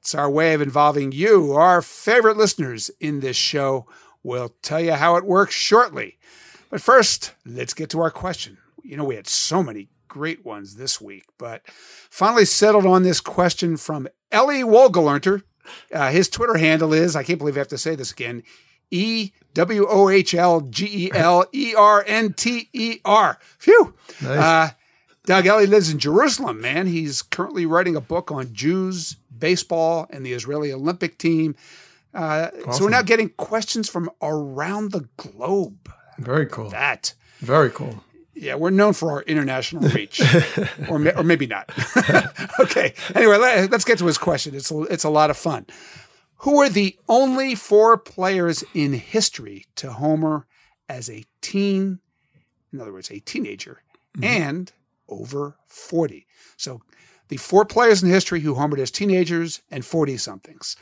[0.00, 3.86] It's our way of involving you, our favorite listeners, in this show.
[4.22, 6.18] We'll tell you how it works shortly.
[6.70, 8.58] But first, let's get to our question
[8.88, 11.60] you know, we had so many great ones this week, but
[12.10, 15.42] finally settled on this question from Ellie Wohlgelernter.
[15.92, 18.42] Uh, his Twitter handle is, I can't believe I have to say this again,
[18.90, 23.38] E W O H L G E L E R N T E R.
[23.58, 23.94] Phew.
[24.22, 24.38] Nice.
[24.38, 24.70] Uh,
[25.26, 26.86] Doug Ellie lives in Jerusalem, man.
[26.86, 31.54] He's currently writing a book on Jews, baseball, and the Israeli Olympic team.
[32.14, 32.72] Uh, awesome.
[32.72, 35.92] So we're now getting questions from around the globe.
[36.18, 36.70] Very cool.
[36.70, 37.12] That.
[37.40, 38.02] Very cool.
[38.40, 40.20] Yeah, we're known for our international reach,
[40.88, 41.70] or or maybe not.
[42.60, 42.94] okay.
[43.14, 44.54] Anyway, let, us get to his question.
[44.54, 45.66] It's a, it's a lot of fun.
[46.42, 50.46] Who are the only four players in history to homer
[50.88, 51.98] as a teen?
[52.72, 53.82] In other words, a teenager
[54.16, 54.24] mm-hmm.
[54.24, 54.72] and
[55.08, 56.26] over forty.
[56.56, 56.82] So,
[57.28, 60.76] the four players in history who homered as teenagers and forty somethings.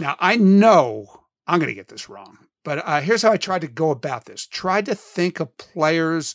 [0.00, 3.60] Now, I know I'm going to get this wrong, but uh, here's how I tried
[3.60, 4.46] to go about this.
[4.46, 6.34] Tried to think of players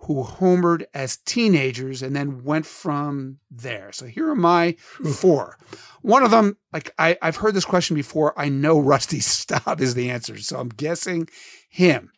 [0.00, 3.90] who homered as teenagers and then went from there.
[3.92, 4.72] So here are my
[5.14, 5.58] four.
[6.02, 8.38] One of them, like I, have heard this question before.
[8.38, 11.28] I know Rusty Staub is the answer, so I'm guessing
[11.68, 12.12] him.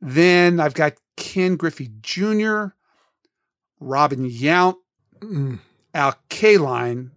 [0.00, 2.66] Then I've got Ken Griffey Jr.,
[3.80, 4.76] Robin Yount,
[5.18, 5.58] mm.
[5.92, 7.10] Al Kaline,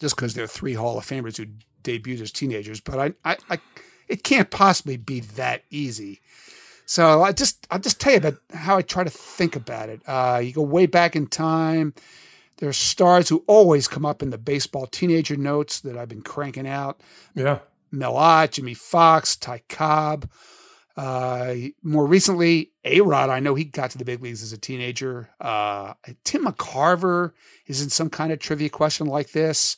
[0.00, 1.46] just because they're three Hall of Famers who
[1.82, 2.80] debuted as teenagers.
[2.80, 3.58] But I, I, I
[4.08, 6.20] it can't possibly be that easy.
[6.86, 10.00] So I just I'll just tell you about how I try to think about it.
[10.06, 11.92] Uh, you go way back in time.
[12.58, 16.22] There are stars who always come up in the baseball teenager notes that I've been
[16.22, 17.00] cranking out.
[17.34, 17.58] Yeah,
[17.90, 20.30] Mel Ott, Jimmie Foxx, Ty Cobb.
[20.96, 23.28] Uh, more recently, A Rod.
[23.28, 25.28] I know he got to the big leagues as a teenager.
[25.38, 25.92] Uh,
[26.24, 27.32] Tim McCarver
[27.66, 29.76] is in some kind of trivia question like this.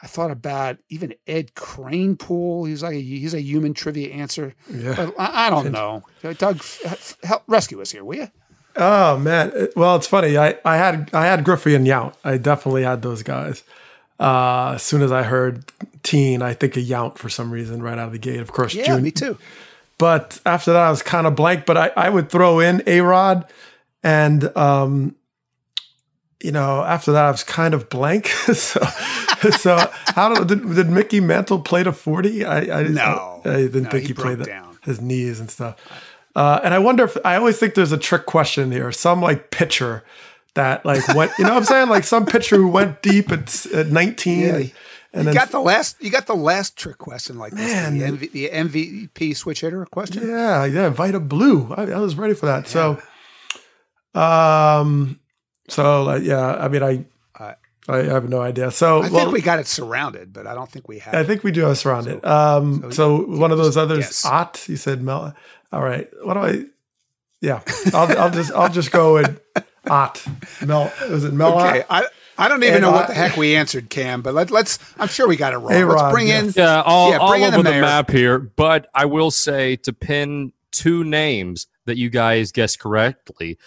[0.00, 2.68] I thought about even Ed Kranepool.
[2.68, 4.54] He's like a, he's a human trivia answer.
[4.72, 4.94] Yeah.
[4.94, 6.04] But I, I don't know.
[6.38, 6.62] Doug,
[7.24, 8.28] help rescue us here, will you?
[8.76, 9.68] Oh man.
[9.74, 10.38] Well, it's funny.
[10.38, 12.14] I, I had I had Griffey and Yount.
[12.22, 13.64] I definitely had those guys.
[14.20, 15.64] Uh, as soon as I heard
[16.02, 18.40] teen, I think of Yount for some reason right out of the gate.
[18.40, 19.02] Of course, yeah, June.
[19.02, 19.36] me too.
[19.96, 21.66] But after that, I was kind of blank.
[21.66, 23.50] But I, I would throw in A Rod
[24.04, 25.16] and um,
[26.42, 28.28] you know, after that, I was kind of blank.
[28.52, 28.80] so,
[29.50, 32.44] so how did, did, did Mickey Mantle play to forty?
[32.44, 35.50] I, I no, I, I didn't no, think he, he played that, his knees and
[35.50, 35.76] stuff.
[36.36, 38.92] Uh, and I wonder if I always think there's a trick question here.
[38.92, 40.04] Some like pitcher
[40.54, 43.66] that like went, you know, what I'm saying like some pitcher who went deep at,
[43.66, 44.38] at 19.
[44.38, 44.62] Yeah.
[45.12, 45.96] And you got the last.
[46.00, 47.72] You got the last trick question like this.
[47.72, 50.28] Man, the, MV, the MVP switch hitter question.
[50.28, 50.90] Yeah, yeah.
[50.90, 51.72] Vida Blue.
[51.74, 52.72] I, I was ready for that.
[52.72, 52.98] Yeah.
[54.14, 55.18] So, um,
[55.68, 57.04] so like, yeah, I mean, I,
[57.38, 57.54] I,
[57.88, 58.70] I have no idea.
[58.70, 61.14] So I think we got it surrounded, but I don't think we have.
[61.14, 62.20] I think we do have surrounded.
[62.22, 64.26] So, um, so, so one of those others, guess.
[64.26, 64.68] Ott.
[64.68, 65.34] You said Mel.
[65.72, 66.08] All right.
[66.22, 66.64] What do I?
[67.40, 67.62] Yeah,
[67.94, 69.40] I'll, I'll just I'll just go with
[69.88, 70.24] Ott.
[70.64, 70.92] Mel.
[71.08, 71.58] Was it Mel?
[71.60, 71.84] Okay.
[71.88, 72.04] I,
[72.36, 74.22] I don't even And know what the heck we answered, Cam.
[74.22, 74.78] But let, let's.
[74.98, 75.72] I'm sure we got it wrong.
[75.72, 76.52] A-Rod, let's bring in.
[76.54, 78.38] Yeah, all, Yeah, all in over the the, map here.
[78.38, 83.58] But I will say to pin two names that you guys guessed correctly.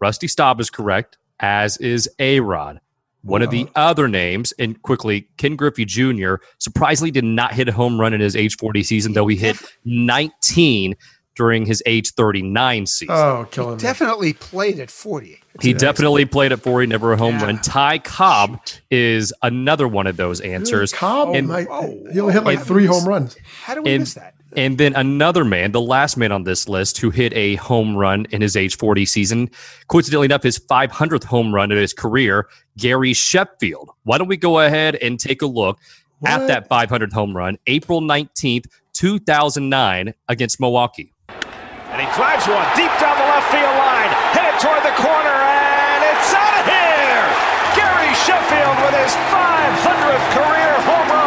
[0.00, 2.80] Rusty Staub is correct, as is A Rod.
[3.24, 6.36] One of the other names, and quickly, Ken Griffey Jr.
[6.58, 9.56] surprisingly did not hit a home run in his age 40 season, though he hit
[9.84, 10.96] 19
[11.36, 13.14] during his age 39 season.
[13.14, 13.80] Oh, killing me.
[13.80, 15.38] Definitely played at 40.
[15.60, 17.44] he definitely played at 40, never a home Yeah.
[17.44, 17.58] run.
[17.60, 20.92] Ty Cobb is another one of those answers.
[20.92, 23.36] Cobb, And- might, Oh, he only hit like and- three home runs.
[23.62, 24.34] How do we And- miss that?
[24.54, 28.26] And then another man, the last man on this list who hit a home run
[28.30, 29.50] in his age 40 season,
[29.88, 33.90] coincidentally enough, his 500th home run in his career, Gary Sheffield.
[34.04, 35.78] Why don't we go ahead and take a look
[36.26, 41.14] at that 500th home run, April 19th, 2009, against Milwaukee?
[41.28, 44.12] And he drives one deep down the left field line.
[44.36, 47.24] Hit it toward the corner, and it's out of here!
[47.72, 51.21] Gary Sheffield with his 500th career home run.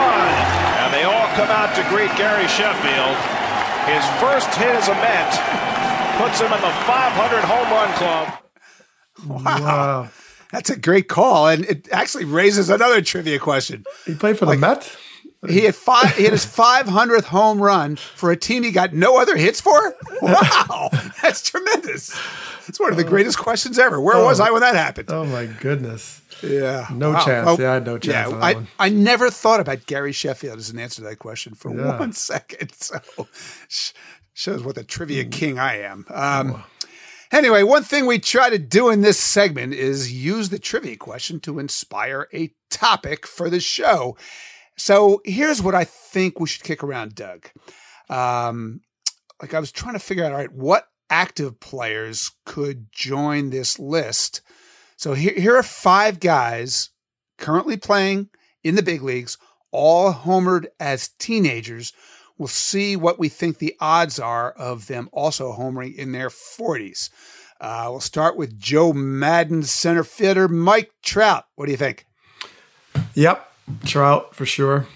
[1.66, 3.18] Out to greet Gary Sheffield.
[3.90, 5.32] His first hit as a Met
[6.22, 9.46] puts him in the 500 home run club.
[9.46, 10.10] Wow.
[10.52, 13.84] That's a great call, and it actually raises another trivia question.
[14.06, 14.96] He played for the Met?
[15.48, 16.16] He had five.
[16.16, 19.96] He had his 500th home run for a team he got no other hits for.
[20.22, 20.90] Wow,
[21.22, 22.18] that's tremendous.
[22.68, 23.10] It's one of the oh.
[23.10, 24.00] greatest questions ever.
[24.00, 24.26] Where oh.
[24.26, 25.10] was I when that happened?
[25.12, 26.22] Oh, my goodness.
[26.44, 27.60] Yeah, No chance.
[27.60, 28.68] Yeah, I had no chance on I.
[28.80, 31.98] I never thought about Gary Sheffield as an answer to that question for Yeah.
[32.00, 32.72] one second.
[32.74, 33.00] So
[34.34, 36.06] shows what the trivia king I am.
[36.10, 36.64] Um,
[37.32, 41.40] Anyway, one thing we try to do in this segment is use the trivia question
[41.42, 44.16] to inspire a topic for the show.
[44.78, 47.50] So here's what I think we should kick around, Doug.
[48.10, 48.82] Um,
[49.42, 53.80] like I was trying to figure out, all right, what active players could join this
[53.80, 54.42] list?
[54.98, 56.90] So here, here are five guys
[57.38, 58.30] currently playing
[58.64, 59.38] in the big leagues,
[59.72, 61.94] all homered as teenagers.
[62.38, 67.10] We'll see what we think the odds are of them also homering in their 40s.
[67.62, 71.46] Uh, we'll start with Joe Maddon center fielder Mike Trout.
[71.56, 72.06] What do you think?
[73.14, 73.52] Yep.
[73.86, 74.88] Trout for sure.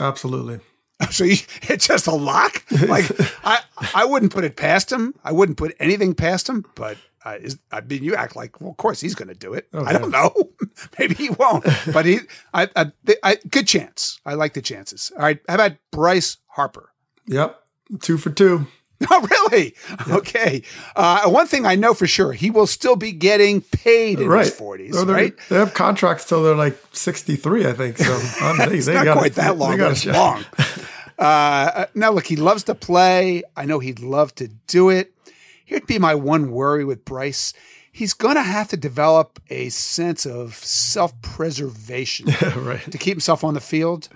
[0.00, 0.60] Absolutely.
[1.10, 2.64] So you, it's just a lock.
[2.70, 3.04] Like
[3.44, 3.60] I,
[3.94, 5.12] I wouldn't put it past him.
[5.22, 6.64] I wouldn't put anything past him.
[6.76, 9.54] But uh, is, I mean, you act like, well, of course he's going to do
[9.54, 9.68] it.
[9.72, 10.32] I don't know.
[10.98, 11.64] Maybe he won't.
[11.92, 12.18] But he,
[12.52, 14.20] I, I, I, good chance.
[14.26, 15.10] I like the chances.
[15.16, 15.40] All right.
[15.48, 16.90] How about Bryce Harper?
[17.26, 17.58] Yep.
[18.00, 18.66] Two for two.
[19.10, 19.74] Oh, really?
[20.08, 20.62] Okay.
[20.96, 24.46] Uh, one thing I know for sure, he will still be getting paid in right.
[24.46, 25.34] his 40s, Oh, they're- right?
[25.50, 27.98] They have contracts till they're like 63, I think.
[27.98, 28.04] So
[28.56, 30.44] they, it's they not gotta- quite that long, but it's long.
[31.18, 33.42] Uh, now, look, he loves to play.
[33.56, 35.12] I know he'd love to do it.
[35.64, 37.52] Here'd be my one worry with Bryce.
[37.90, 42.80] He's going to have to develop a sense of self preservation right.
[42.90, 44.08] to keep himself on the field.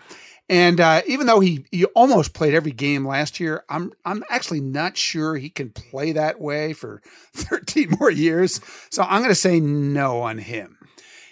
[0.50, 4.60] And uh, even though he, he almost played every game last year, I'm I'm actually
[4.60, 7.02] not sure he can play that way for
[7.34, 8.60] 13 more years.
[8.90, 10.78] So I'm going to say no on him.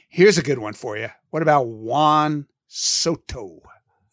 [0.08, 1.08] Here's a good one for you.
[1.30, 3.60] What about Juan Soto?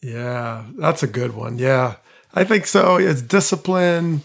[0.02, 1.58] Yeah, that's a good one.
[1.58, 1.96] Yeah,
[2.34, 2.98] I think so.
[2.98, 4.22] It's discipline.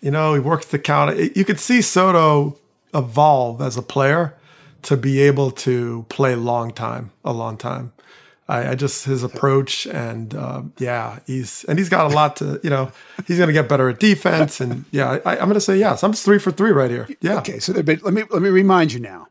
[0.00, 1.36] You know, he works the count.
[1.36, 2.58] You could see Soto
[2.94, 4.34] evolve as a player
[4.82, 7.92] to be able to play long time, a long time.
[8.50, 12.60] I, I just his approach and uh, yeah, he's and he's got a lot to
[12.64, 12.90] you know.
[13.26, 16.02] He's going to get better at defense and yeah, I, I'm going to say yes.
[16.02, 17.08] I'm three for three right here.
[17.20, 17.38] Yeah.
[17.38, 19.28] Okay, so there've been let me let me remind you now.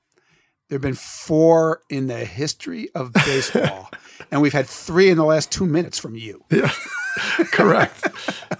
[0.70, 3.90] There've been four in the history of baseball,
[4.32, 6.46] and we've had three in the last two minutes from you.
[6.50, 6.72] Yeah,
[7.52, 8.08] correct.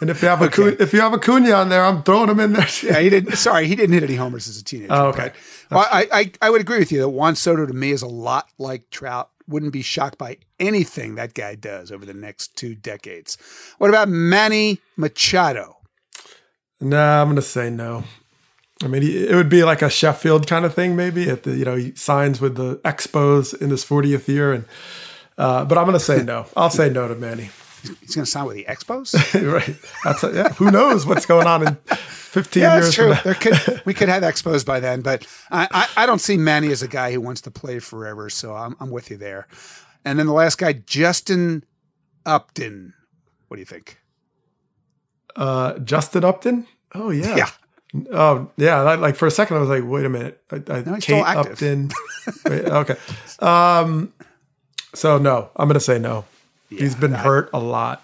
[0.02, 2.40] and if you have a Acuna, if you have Acuna on there, I'm throwing him
[2.40, 2.68] in there.
[2.84, 3.36] Yeah, he didn't.
[3.36, 4.94] Sorry, he didn't hit any homers as a teenager.
[4.94, 5.32] Oh, okay.
[5.72, 8.08] Well, I, I I would agree with you that Juan Soto to me is a
[8.08, 9.30] lot like Trout.
[9.48, 13.38] Wouldn't be shocked by anything that guy does over the next two decades.
[13.80, 15.78] What about Manny Machado?
[16.80, 18.04] Nah, I'm going to say no.
[18.82, 21.30] I mean, it would be like a Sheffield kind of thing, maybe.
[21.30, 24.66] At the you know, he signs with the Expos in his 40th year, and
[25.38, 26.46] uh, but I'm going to say no.
[26.56, 27.50] I'll say no to Manny.
[27.82, 29.14] He's going to sign with the Expos.
[29.54, 29.76] right.
[30.04, 30.50] That's a, yeah.
[30.54, 32.86] Who knows what's going on in 15 yeah, years?
[32.86, 33.10] that's true.
[33.10, 33.22] now.
[33.22, 36.72] There could we could have Expos by then, but I, I, I don't see Manny
[36.72, 38.30] as a guy who wants to play forever.
[38.30, 39.48] So I'm I'm with you there.
[40.06, 41.64] And then the last guy, Justin
[42.26, 42.94] Upton.
[43.48, 44.00] What do you think?
[45.36, 46.68] Uh, Justin Upton.
[46.94, 47.36] Oh yeah.
[47.36, 47.50] Yeah.
[48.12, 48.82] Oh yeah.
[48.82, 50.42] Like for a second, I was like, wait a minute.
[50.52, 51.24] I, I, No, he's Kate.
[51.26, 51.92] Upton.
[52.46, 52.96] Wait, okay.
[53.40, 54.14] Um.
[54.94, 56.26] So no, I'm going to say no.
[56.70, 58.04] He's been hurt a lot.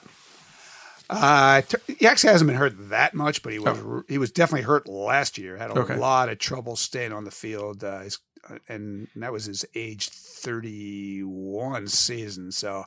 [1.10, 4.88] Uh, he actually hasn't been hurt that much, but he was he was definitely hurt
[4.88, 5.56] last year.
[5.58, 5.96] Had a Okay.
[5.98, 7.84] lot of trouble staying on the field.
[7.84, 8.18] Uh, he's
[8.68, 12.52] and that was his age 31 season.
[12.52, 12.86] So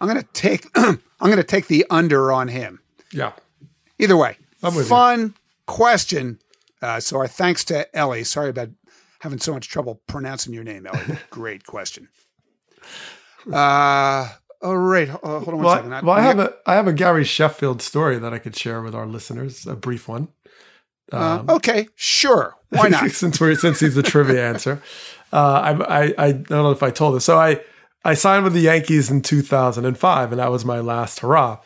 [0.00, 2.80] I'm going to take I'm going to take the under on him.
[3.12, 3.32] Yeah.
[3.98, 4.82] Either way, I'm you.
[4.84, 5.34] fun
[5.66, 6.38] question.
[6.82, 8.24] Uh, so our thanks to Ellie.
[8.24, 8.68] Sorry about
[9.20, 11.18] having so much trouble pronouncing your name, Ellie.
[11.30, 12.08] Great question.
[13.50, 14.28] Uh,
[14.64, 15.08] all right.
[15.08, 15.94] Uh, hold on one Well, second.
[15.94, 18.82] I, well, I have a I have a Gary Sheffield story that I could share
[18.82, 20.28] with our listeners, a brief one.
[21.12, 22.56] Uh, okay, sure.
[22.70, 23.10] Why not?
[23.12, 24.82] since we're since he's the trivia answer,
[25.32, 27.24] uh, I, I I don't know if I told this.
[27.24, 27.60] So I
[28.04, 31.58] I signed with the Yankees in 2005, and that was my last hurrah.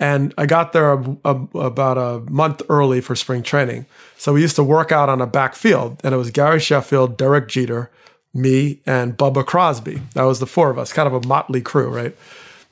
[0.00, 3.86] And I got there a, a, about a month early for spring training.
[4.16, 7.46] So we used to work out on a backfield, and it was Gary Sheffield, Derek
[7.46, 7.88] Jeter,
[8.34, 10.02] me, and Bubba Crosby.
[10.14, 12.16] That was the four of us, kind of a motley crew, right?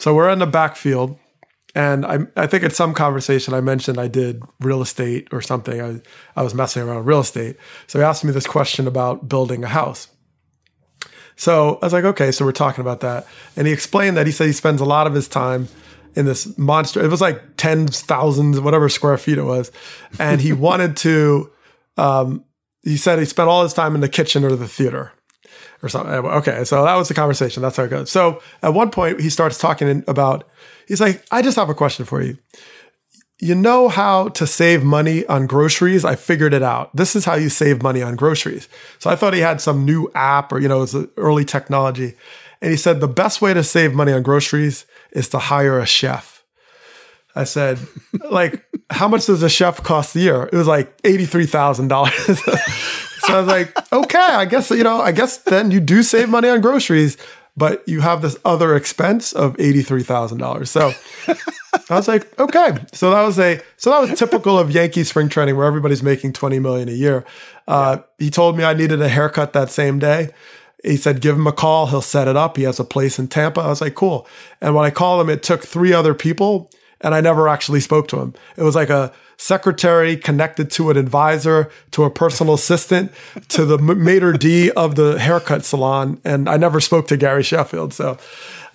[0.00, 1.18] So we're in the backfield,
[1.74, 5.78] and I, I think in some conversation I mentioned I did real estate or something.
[5.78, 6.00] I,
[6.34, 7.56] I was messing around with real estate.
[7.86, 10.08] So he asked me this question about building a house.
[11.36, 13.26] So I was like, okay, so we're talking about that.
[13.56, 15.68] And he explained that he said he spends a lot of his time
[16.14, 17.04] in this monster.
[17.04, 19.70] It was like tens, thousands, whatever square feet it was.
[20.18, 21.52] And he wanted to,
[21.98, 22.46] um,
[22.82, 25.12] he said he spent all his time in the kitchen or the theater
[25.82, 26.12] or something.
[26.12, 27.62] Okay, so that was the conversation.
[27.62, 28.10] That's how it goes.
[28.10, 30.48] So at one point, he starts talking about,
[30.86, 32.38] he's like, I just have a question for you.
[33.38, 36.04] You know how to save money on groceries?
[36.04, 36.94] I figured it out.
[36.94, 38.68] This is how you save money on groceries.
[38.98, 42.16] So I thought he had some new app or, you know, it was early technology.
[42.60, 45.86] And he said the best way to save money on groceries is to hire a
[45.86, 46.40] chef.
[47.34, 47.78] I said,
[48.30, 50.48] like, how much does a chef cost a year?
[50.52, 53.09] It was like $83,000.
[53.20, 56.28] so I was like, okay, I guess, you know, I guess then you do save
[56.28, 57.16] money on groceries,
[57.56, 60.66] but you have this other expense of $83,000.
[60.66, 60.92] So
[61.90, 62.78] I was like, okay.
[62.92, 66.32] So that was a, so that was typical of Yankee spring training where everybody's making
[66.32, 67.24] 20 million a year.
[67.68, 70.30] Uh, he told me I needed a haircut that same day.
[70.82, 71.88] He said, give him a call.
[71.88, 72.56] He'll set it up.
[72.56, 73.60] He has a place in Tampa.
[73.60, 74.26] I was like, cool.
[74.60, 78.08] And when I called him, it took three other people and I never actually spoke
[78.08, 78.34] to him.
[78.56, 83.10] It was like a secretary connected to an advisor, to a personal assistant,
[83.48, 86.20] to the maitre d of the haircut salon.
[86.24, 87.94] And I never spoke to Gary Sheffield.
[87.94, 88.18] So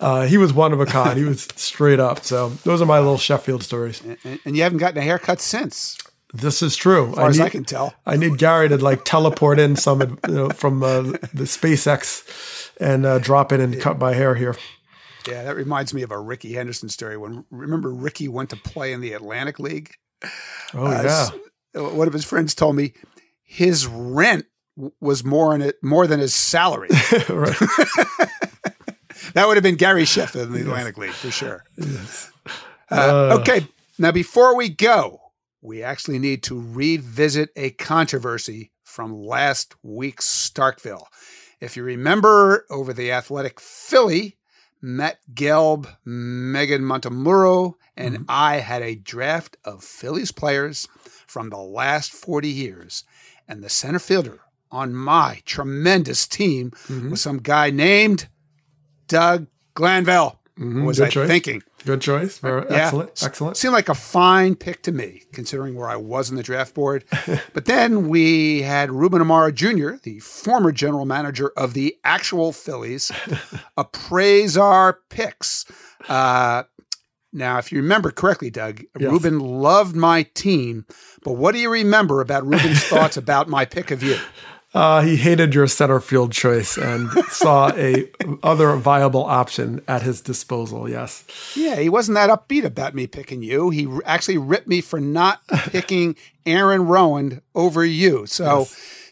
[0.00, 1.18] uh, he was one of a kind.
[1.18, 2.24] He was straight up.
[2.24, 4.02] So those are my little Sheffield stories.
[4.24, 5.96] and, and you haven't gotten a haircut since,
[6.34, 7.10] This is true.
[7.10, 7.94] as far as I can tell.
[8.04, 11.02] I need Gary to like teleport in some you know, from uh,
[11.32, 14.56] the SpaceX and uh, drop in and cut my hair here.
[15.28, 17.16] Yeah, that reminds me of a Rickey Henderson story.
[17.16, 19.94] When remember Rickey went to play in the Atlantic League.
[20.74, 21.30] Oh Uh,
[21.74, 22.92] yeah, One of his friends told me
[23.44, 24.46] his rent
[25.00, 26.88] was more in it more than his salary.
[29.34, 31.64] that would have been Gary Sheffield in the Atlantic League for sure.
[31.80, 32.94] Uh,
[33.30, 33.38] Uh.
[33.40, 33.66] okay,
[33.98, 35.20] now before we go,
[35.62, 41.04] we actually need to revisit a controversy from last week's Starkville.
[41.60, 44.36] If you remember, over the Athletic Philly,
[44.82, 48.24] Matt Gelb, Meghan Montemurro, and mm-hmm.
[48.28, 50.88] I had a draft of Phillies players
[51.26, 53.04] from the last 40 years.
[53.48, 54.40] And the center fielder
[54.70, 57.10] on my tremendous team mm-hmm.
[57.10, 58.28] was some guy named
[59.06, 60.40] Doug Glanville.
[60.58, 60.84] Mm-hmm.
[60.84, 61.28] Was Good I choice.
[61.28, 61.62] thinking?
[61.84, 62.38] Good choice.
[62.38, 62.86] Very Yeah.
[62.86, 63.22] excellent.
[63.22, 63.56] Excellent.
[63.58, 67.04] Seemed like a fine pick to me, considering where I was in the draft board.
[67.52, 73.12] but then we had Ruben Amaro Jr., the former general manager of the actual Phillies,
[73.76, 75.66] appraise our picks.
[76.08, 76.62] Uh,
[77.36, 79.10] now, if you remember correctly, Doug, Yes.
[79.10, 80.86] Ruben loved my team.
[81.22, 84.18] But what do you remember about Ruben's thoughts about my pick of you?
[84.74, 88.10] Uh, he hated your center field choice and saw a
[88.42, 90.88] other viable option at his disposal.
[90.88, 91.24] Yes.
[91.54, 93.70] Yeah, he wasn't that upbeat about me picking you.
[93.70, 96.14] He actually ripped me for not picking
[96.44, 98.26] Aaron Rowand over you.
[98.26, 98.66] So,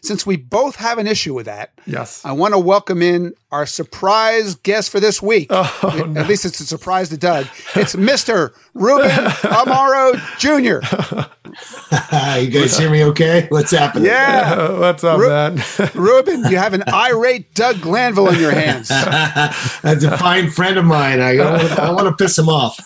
[0.05, 2.23] since we both have an issue with that, Yes.
[2.25, 5.47] I want to welcome in our surprise guest for this week.
[5.49, 6.21] Oh, At no.
[6.23, 7.45] least it's a surprise to Doug.
[7.75, 8.53] It's Mr.
[8.73, 10.81] Ruben Amaro Jr.
[12.41, 13.45] you guys hear me okay?
[13.49, 14.05] What's happening?
[14.07, 14.77] Yeah.
[14.79, 15.61] What's up, Ru- man?
[15.93, 18.89] Ruben, you have an irate Doug Glanville in your hands.
[18.89, 21.21] That's a fine friend of mine.
[21.21, 22.77] I, I want to piss him off.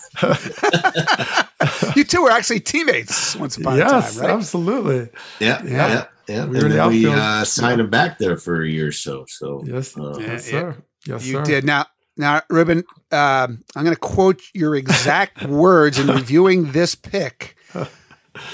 [1.96, 4.36] You two were actually teammates once upon yes, a time, right?
[4.36, 5.08] absolutely.
[5.40, 5.70] Yeah, Yeah.
[5.70, 6.44] yeah, yeah.
[6.46, 8.92] We and were the then we uh, signed him back there for a year or
[8.92, 9.24] so.
[9.28, 9.96] So Yes.
[9.98, 10.60] uh, yes, yeah.
[10.60, 10.76] sir.
[11.06, 11.42] Yes, You sir.
[11.42, 11.64] did.
[11.64, 12.78] Now, now, Ruben,
[13.12, 17.56] um, I'm going to quote your exact words in reviewing this pick.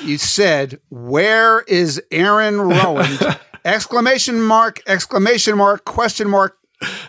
[0.02, 4.80] You said, "Where is Aaron Rowand?" exclamation mark!
[4.86, 5.84] Exclamation mark!
[5.84, 6.56] Question mark!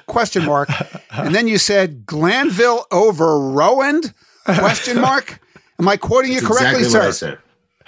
[0.05, 0.69] Question mark!
[1.11, 4.13] And then you said, "Glanville over Rowand?"
[4.45, 5.39] Question mark.
[5.79, 7.39] Am I quoting you correctly, exactly what I sir?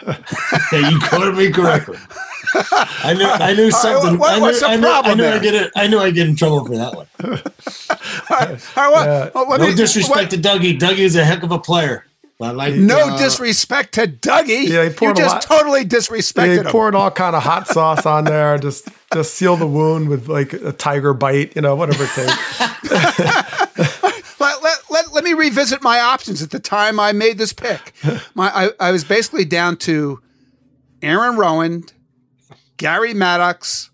[0.06, 0.26] said.
[0.72, 1.98] yeah, you quoted me correctly.
[3.03, 4.18] I knew I knew something.
[4.18, 5.26] what- I knew, what's the I knew, I knew?
[5.26, 5.72] I get it.
[5.76, 7.07] I knew I get in trouble for that one.
[8.30, 10.78] All right, well, well, let no me- disrespect to Dougie.
[10.80, 12.06] Dougie is a heck of a player.
[12.38, 14.70] But like No uh, disrespect to Dougie.
[14.70, 16.66] Yeah, he you poured a just lot- totally Yeah, disrespected he him.
[16.68, 20.53] poured all kind of hot sauce on there, just just seal the wound with like
[20.53, 22.60] a tiger bite, you know, whatever it takes.
[24.40, 27.93] let, let, let, let me revisit my options at the time I made this pick.
[28.35, 30.22] My I, I was basically down to
[31.01, 31.93] Aaron Rowand,
[32.77, 33.89] Gary Maddox,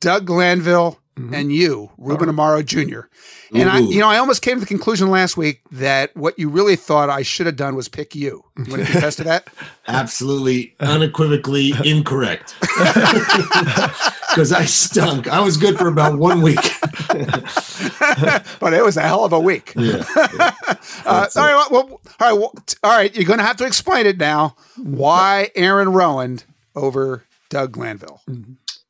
[0.00, 3.08] Doug Glanville, and you, Ruben Amaro Jr.
[3.54, 6.48] And I, you know, I almost came to the conclusion last week that what you
[6.48, 8.44] really thought I should have done was pick you.
[8.58, 9.48] You want to confess to that?
[9.88, 12.54] absolutely unequivocally incorrect.
[14.36, 15.28] Because I stunk.
[15.28, 16.58] I was good for about one week.
[17.08, 19.72] but it was a hell of a week.
[19.74, 20.04] Yeah.
[21.06, 23.14] Uh, all right, well, all right, well, all right.
[23.16, 24.54] You're going to have to explain it now.
[24.76, 26.44] Why Aaron Rowand
[26.74, 28.20] over Doug Glanville?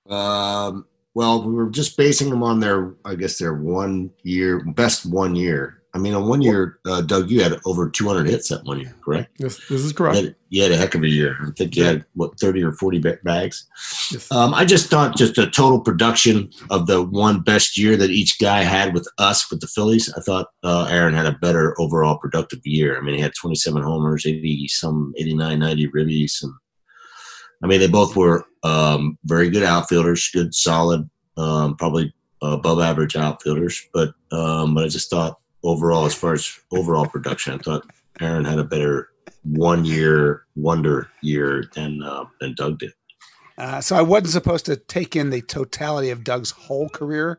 [0.08, 0.86] Um,
[1.16, 5.34] well, we were just basing them on their, I guess, their one year, best one
[5.34, 5.82] year.
[5.94, 8.94] I mean, on one year, uh, Doug, you had over 200 hits that one year,
[9.02, 9.30] correct?
[9.38, 10.16] this, this is You correct.
[10.18, 11.38] had, you had a heck of a year.
[11.40, 13.66] I think you had, what, 30 or 40 ba- bags?
[14.12, 14.30] Yes.
[14.30, 18.38] Um, I just thought just the total production of the one best year that each
[18.38, 22.18] guy had with us, with the Phillies, I thought uh, Aaron had a better overall
[22.18, 22.98] productive year.
[22.98, 26.42] I mean, he had 27 homers, 80, some 89, 90 ribbies.
[26.42, 26.52] And
[27.62, 32.12] I mean, they both were um, very good outfielders, good, solid, um, probably
[32.42, 33.88] above average outfielders.
[33.92, 37.86] But, um, but I just thought overall, as far as overall production, I thought
[38.20, 39.10] Aaron had a better
[39.42, 42.92] one year wonder year than uh, than Doug did.
[43.58, 47.38] Uh, so I wasn't supposed to take in the totality of Doug's whole career.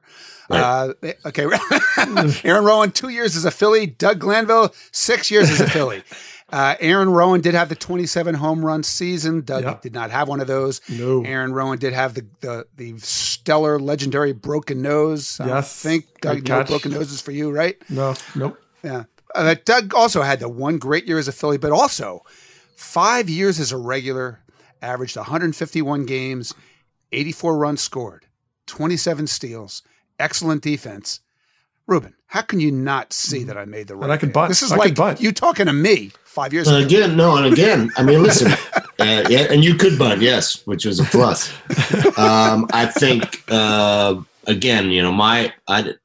[0.49, 0.94] Uh,
[1.26, 1.44] okay,
[1.98, 3.85] Aaron Rowand, two years as a Philly.
[3.85, 6.02] Doug Glanville, six years as a Philly.
[6.49, 9.41] Uh, Aaron Rowand did have the 27 home run season.
[9.41, 9.78] Doug Yeah.
[9.82, 10.80] did not have one of those.
[10.88, 11.22] No.
[11.24, 15.40] Aaron Rowand did have the the, the stellar, legendary broken nose.
[15.41, 15.74] I Yes.
[15.82, 16.68] think Doug, Good no catch.
[16.69, 17.76] broken noses for you, right?
[17.90, 18.57] No, nope.
[18.84, 19.03] Yeah.
[19.36, 22.24] Uh, Doug also had the one great year as a Philly, but also
[22.78, 24.40] five years as a regular,
[24.82, 26.53] averaged 151 games,
[27.11, 28.26] 84 runs scored,
[28.68, 29.82] 27 steals,
[30.18, 31.19] excellent defense.
[31.88, 34.03] Ruben, how can you not see that I made the right?
[34.06, 34.34] And I pick?
[34.34, 34.49] bunt.
[34.49, 36.85] This is I like you talking to me five years And ago.
[36.85, 38.51] again, no, and again, I mean, listen,
[38.99, 41.51] uh, yeah, and you could bunt, yes, which was a plus.
[42.18, 45.95] Um, I think uh, again, you know, my I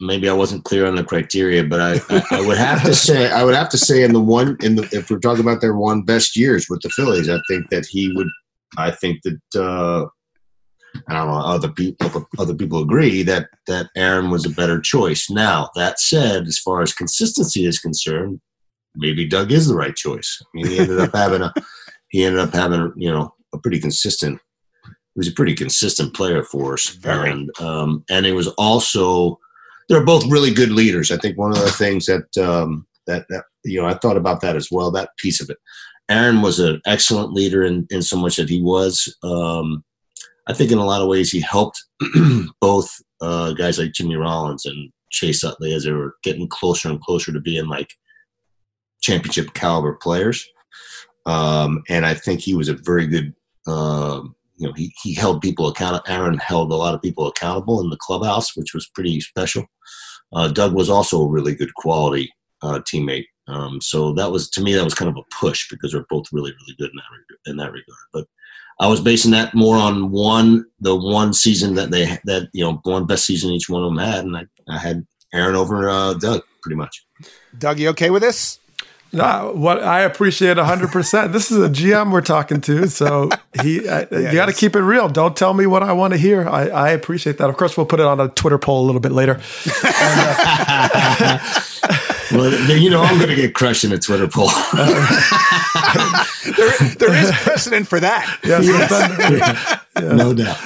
[0.00, 3.30] maybe I wasn't clear on the criteria, but I, I, I would have to say
[3.32, 5.74] I would have to say in the one in the if we're talking about their
[5.74, 8.28] one best years with the Phillies, I think that he would.
[8.78, 10.06] I think that uh,
[11.08, 15.28] I don't know other people other people agree that that Aaron was a better choice.
[15.28, 18.40] Now that said, as far as consistency is concerned,
[18.94, 20.42] maybe Doug is the right choice.
[20.42, 21.52] I mean, he ended up having a
[22.08, 24.40] he ended up having you know a pretty consistent.
[24.84, 27.30] He was a pretty consistent player for us, Very.
[27.30, 29.38] and um, and he was also
[29.88, 31.10] they're both really good leaders.
[31.10, 34.40] I think one of the things that um, that that you know I thought about
[34.42, 34.90] that as well.
[34.90, 35.58] That piece of it.
[36.08, 39.14] Aaron was an excellent leader in in so much that he was.
[39.22, 39.84] Um,
[40.46, 41.84] I think in a lot of ways he helped
[42.60, 42.90] both
[43.20, 47.32] uh, guys like Jimmy Rollins and Chase Utley as they were getting closer and closer
[47.32, 47.94] to being like
[49.00, 50.46] championship caliber players.
[51.26, 53.34] Um, and I think he was a very good,
[53.66, 56.04] um, you know, he, he held people accountable.
[56.08, 59.64] Aaron held a lot of people accountable in the clubhouse, which was pretty special.
[60.32, 62.30] Uh, Doug was also a really good quality
[62.62, 63.26] uh, teammate.
[63.48, 66.26] Um, so that was to me that was kind of a push because they're both
[66.32, 67.98] really really good in that in that regard.
[68.12, 68.26] But
[68.78, 72.80] I was basing that more on one the one season that they that you know
[72.84, 75.04] one best season each one of them had, and I, I had
[75.34, 77.04] Aaron over uh, Doug pretty much.
[77.58, 78.59] Doug, you okay with this?
[79.12, 81.32] No, what I appreciate 100%.
[81.32, 83.28] This is a GM we're talking to, so
[83.60, 85.08] he I, uh, you got to keep it real.
[85.08, 86.48] Don't tell me what I want to hear.
[86.48, 87.50] I, I appreciate that.
[87.50, 89.34] Of course, we'll put it on a Twitter poll a little bit later.
[92.32, 94.48] well, you know I'm going to get crushed in a Twitter poll.
[96.56, 98.38] there, there is precedent for that.
[98.44, 98.88] Yes, we've
[100.04, 100.58] done- No doubt.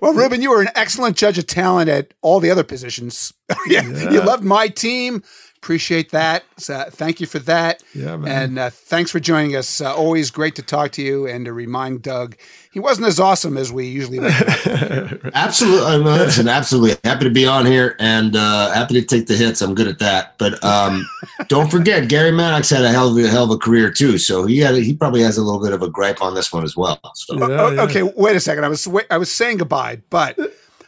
[0.00, 3.32] Well, Ruben, you were an excellent judge of talent at all the other positions.
[3.66, 5.22] yeah, You loved my team.
[5.62, 6.44] Appreciate that.
[6.56, 7.82] So, thank you for that.
[7.94, 8.42] Yeah, man.
[8.42, 9.80] And uh, thanks for joining us.
[9.80, 12.36] Uh, always great to talk to you and to remind Doug
[12.70, 14.32] he wasn't as awesome as we usually make.
[15.34, 19.34] Absolutely, I'm listen, absolutely happy to be on here and uh, happy to take the
[19.34, 19.60] hits.
[19.60, 20.36] I'm good at that.
[20.38, 21.08] But um,
[21.48, 24.16] don't forget, Gary Maddox had a hell of a hell of a career too.
[24.18, 26.62] So he had he probably has a little bit of a gripe on this one
[26.62, 27.00] as well.
[27.14, 28.64] So Oh, Okay, wait a second.
[28.64, 30.38] I was wait, I was saying goodbye, but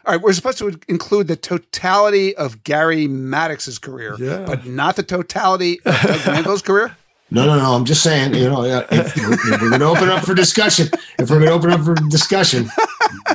[0.06, 4.44] all right, we're supposed to include the totality of Gary Maddox's career, Yeah.
[4.46, 6.96] but not the totality of Doug Glanville's career.
[7.32, 7.74] No, no, no.
[7.76, 11.30] I'm just saying, you know, if, if we're going to open up for discussion, if
[11.30, 12.68] we're going to open up for discussion,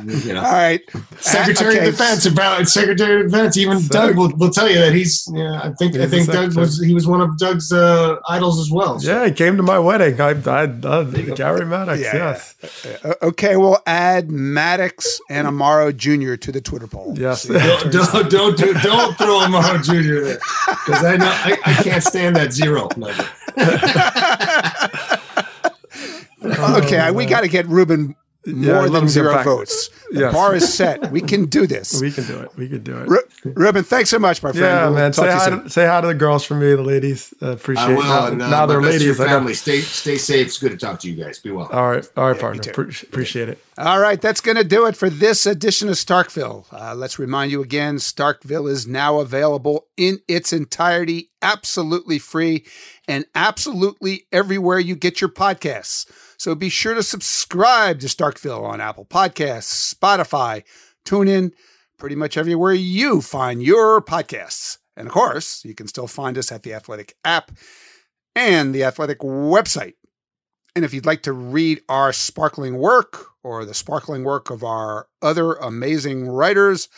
[0.06, 0.82] you know, All right.
[1.20, 1.88] Secretary Okay.
[1.88, 3.58] of Defense about Secretary of Defense.
[3.58, 5.28] Even Doug will, will tell you that he's.
[5.34, 8.70] Yeah, I think I think Doug was he was one of Doug's uh, idols as
[8.72, 9.00] well.
[9.00, 9.10] So.
[9.12, 10.20] Yeah, he came to my wedding.
[10.22, 11.04] I, I, I
[11.36, 12.02] Gary Maddox.
[12.02, 12.16] Yeah.
[12.16, 12.56] Yes,
[13.04, 16.36] Uh, Okay, we'll add Maddox and Amaro Jr.
[16.36, 17.14] to the Twitter poll.
[17.18, 17.44] yes.
[17.44, 20.24] See how it Don't don't don't, do, don't throw Amaro Jr.
[20.26, 20.40] there
[20.86, 23.28] because I know I, I can't stand that zero number.
[26.84, 28.16] okay, we got to get Ruben Yeah,
[28.48, 29.90] more let him than zero votes.
[30.12, 30.34] The Yes.
[30.34, 31.12] bar is set.
[31.12, 32.00] We can do this.
[32.02, 32.50] we can do it.
[32.56, 33.08] We can do it.
[33.10, 33.24] Ru-
[33.54, 34.64] Ruben, thanks so much, my friend.
[34.66, 35.14] yeah, We'll man.
[35.14, 37.34] Say hi, to, say hi to the girls for me, the ladies.
[37.42, 37.96] Uh, appreciate I it.
[37.96, 38.04] will.
[38.04, 39.20] Now, and, uh, now they're best to your ladies.
[39.22, 39.54] I got- family.
[39.56, 40.48] Stay stay safe.
[40.48, 41.40] It's good to talk to you guys.
[41.40, 41.68] Be well.
[41.72, 42.72] all right, all right, me partner.
[42.74, 43.60] Pre- appreciate it.
[43.78, 46.66] All right, that's going to do it for this edition of Starkville.
[46.72, 52.64] Uh, let's remind you again Starkville is now available in its entirety, absolutely free,
[53.08, 56.06] and absolutely everywhere you get your podcasts.
[56.38, 60.64] So be sure to subscribe to Starkville on Apple Podcasts, Spotify,
[61.06, 61.54] TuneIn,
[61.98, 64.78] pretty much everywhere you find your podcasts.
[64.98, 67.52] And of course, you can still find us at the Athletic app
[68.36, 69.94] and the Athletic website.
[70.76, 75.08] And if you'd like to read our sparkling work or the sparkling work of our
[75.22, 76.90] other amazing writers,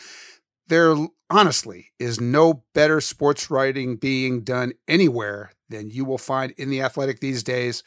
[0.66, 0.96] there
[1.30, 6.82] honestly is no better sports writing being done anywhere than you will find in the
[6.82, 7.82] athletic these days.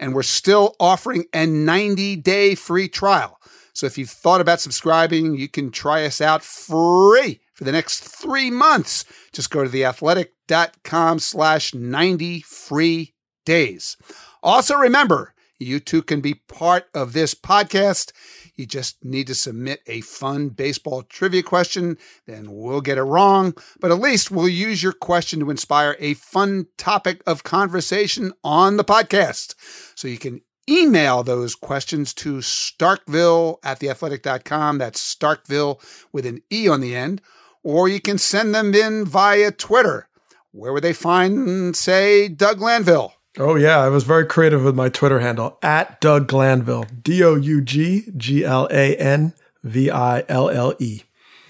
[0.00, 3.38] And we're still offering a 90 day free trial.
[3.72, 8.00] So if you've thought about subscribing, you can try us out free for the next
[8.00, 9.04] three months.
[9.32, 13.14] Just go to theathletic.com slash 90 free
[13.44, 13.96] days.
[14.42, 18.12] Also, remember, you too can be part of this podcast.
[18.60, 21.96] You just need to submit a fun baseball trivia question,
[22.26, 23.54] then we'll get it wrong.
[23.80, 28.76] But at least we'll use your question to inspire a fun topic of conversation on
[28.76, 29.54] the podcast.
[29.94, 34.76] So you can email those questions to starkville at theathletic.com.
[34.76, 35.82] That's Starkville
[36.12, 37.22] with an E on the end.
[37.64, 40.10] Or you can send them in via Twitter.
[40.52, 43.14] Where would they find, say, Doug Glanville?
[43.38, 46.86] Oh yeah, I was very creative with my Twitter handle at Doug Glanville.
[47.02, 51.02] D O U G G L A N V I L L E.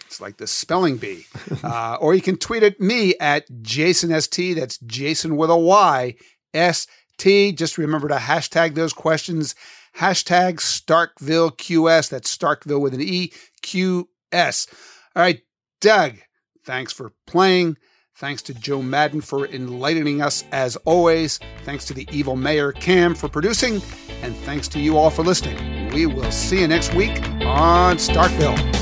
[0.06, 1.26] It's like the spelling bee.
[1.62, 4.56] Uh, or you can tweet at me at Jayson ST.
[4.56, 6.14] That's Jayson with a Y,
[6.54, 6.86] S
[7.18, 7.52] T.
[7.52, 9.54] Just remember to hashtag those questions.
[9.98, 12.08] Hashtag Starkville QS.
[12.08, 13.32] That's Starkville with an E,
[13.62, 14.66] Q S.
[15.14, 15.40] All right,
[15.80, 16.18] Doug,
[16.64, 17.76] thanks for playing.
[18.20, 21.40] Thanks to Joe Maddon for enlightening us as always.
[21.64, 23.80] Thanks to the evil mayor Cam for producing.
[24.20, 25.90] And thanks to you all for listening.
[25.94, 28.79] We will see you next week on Starkville.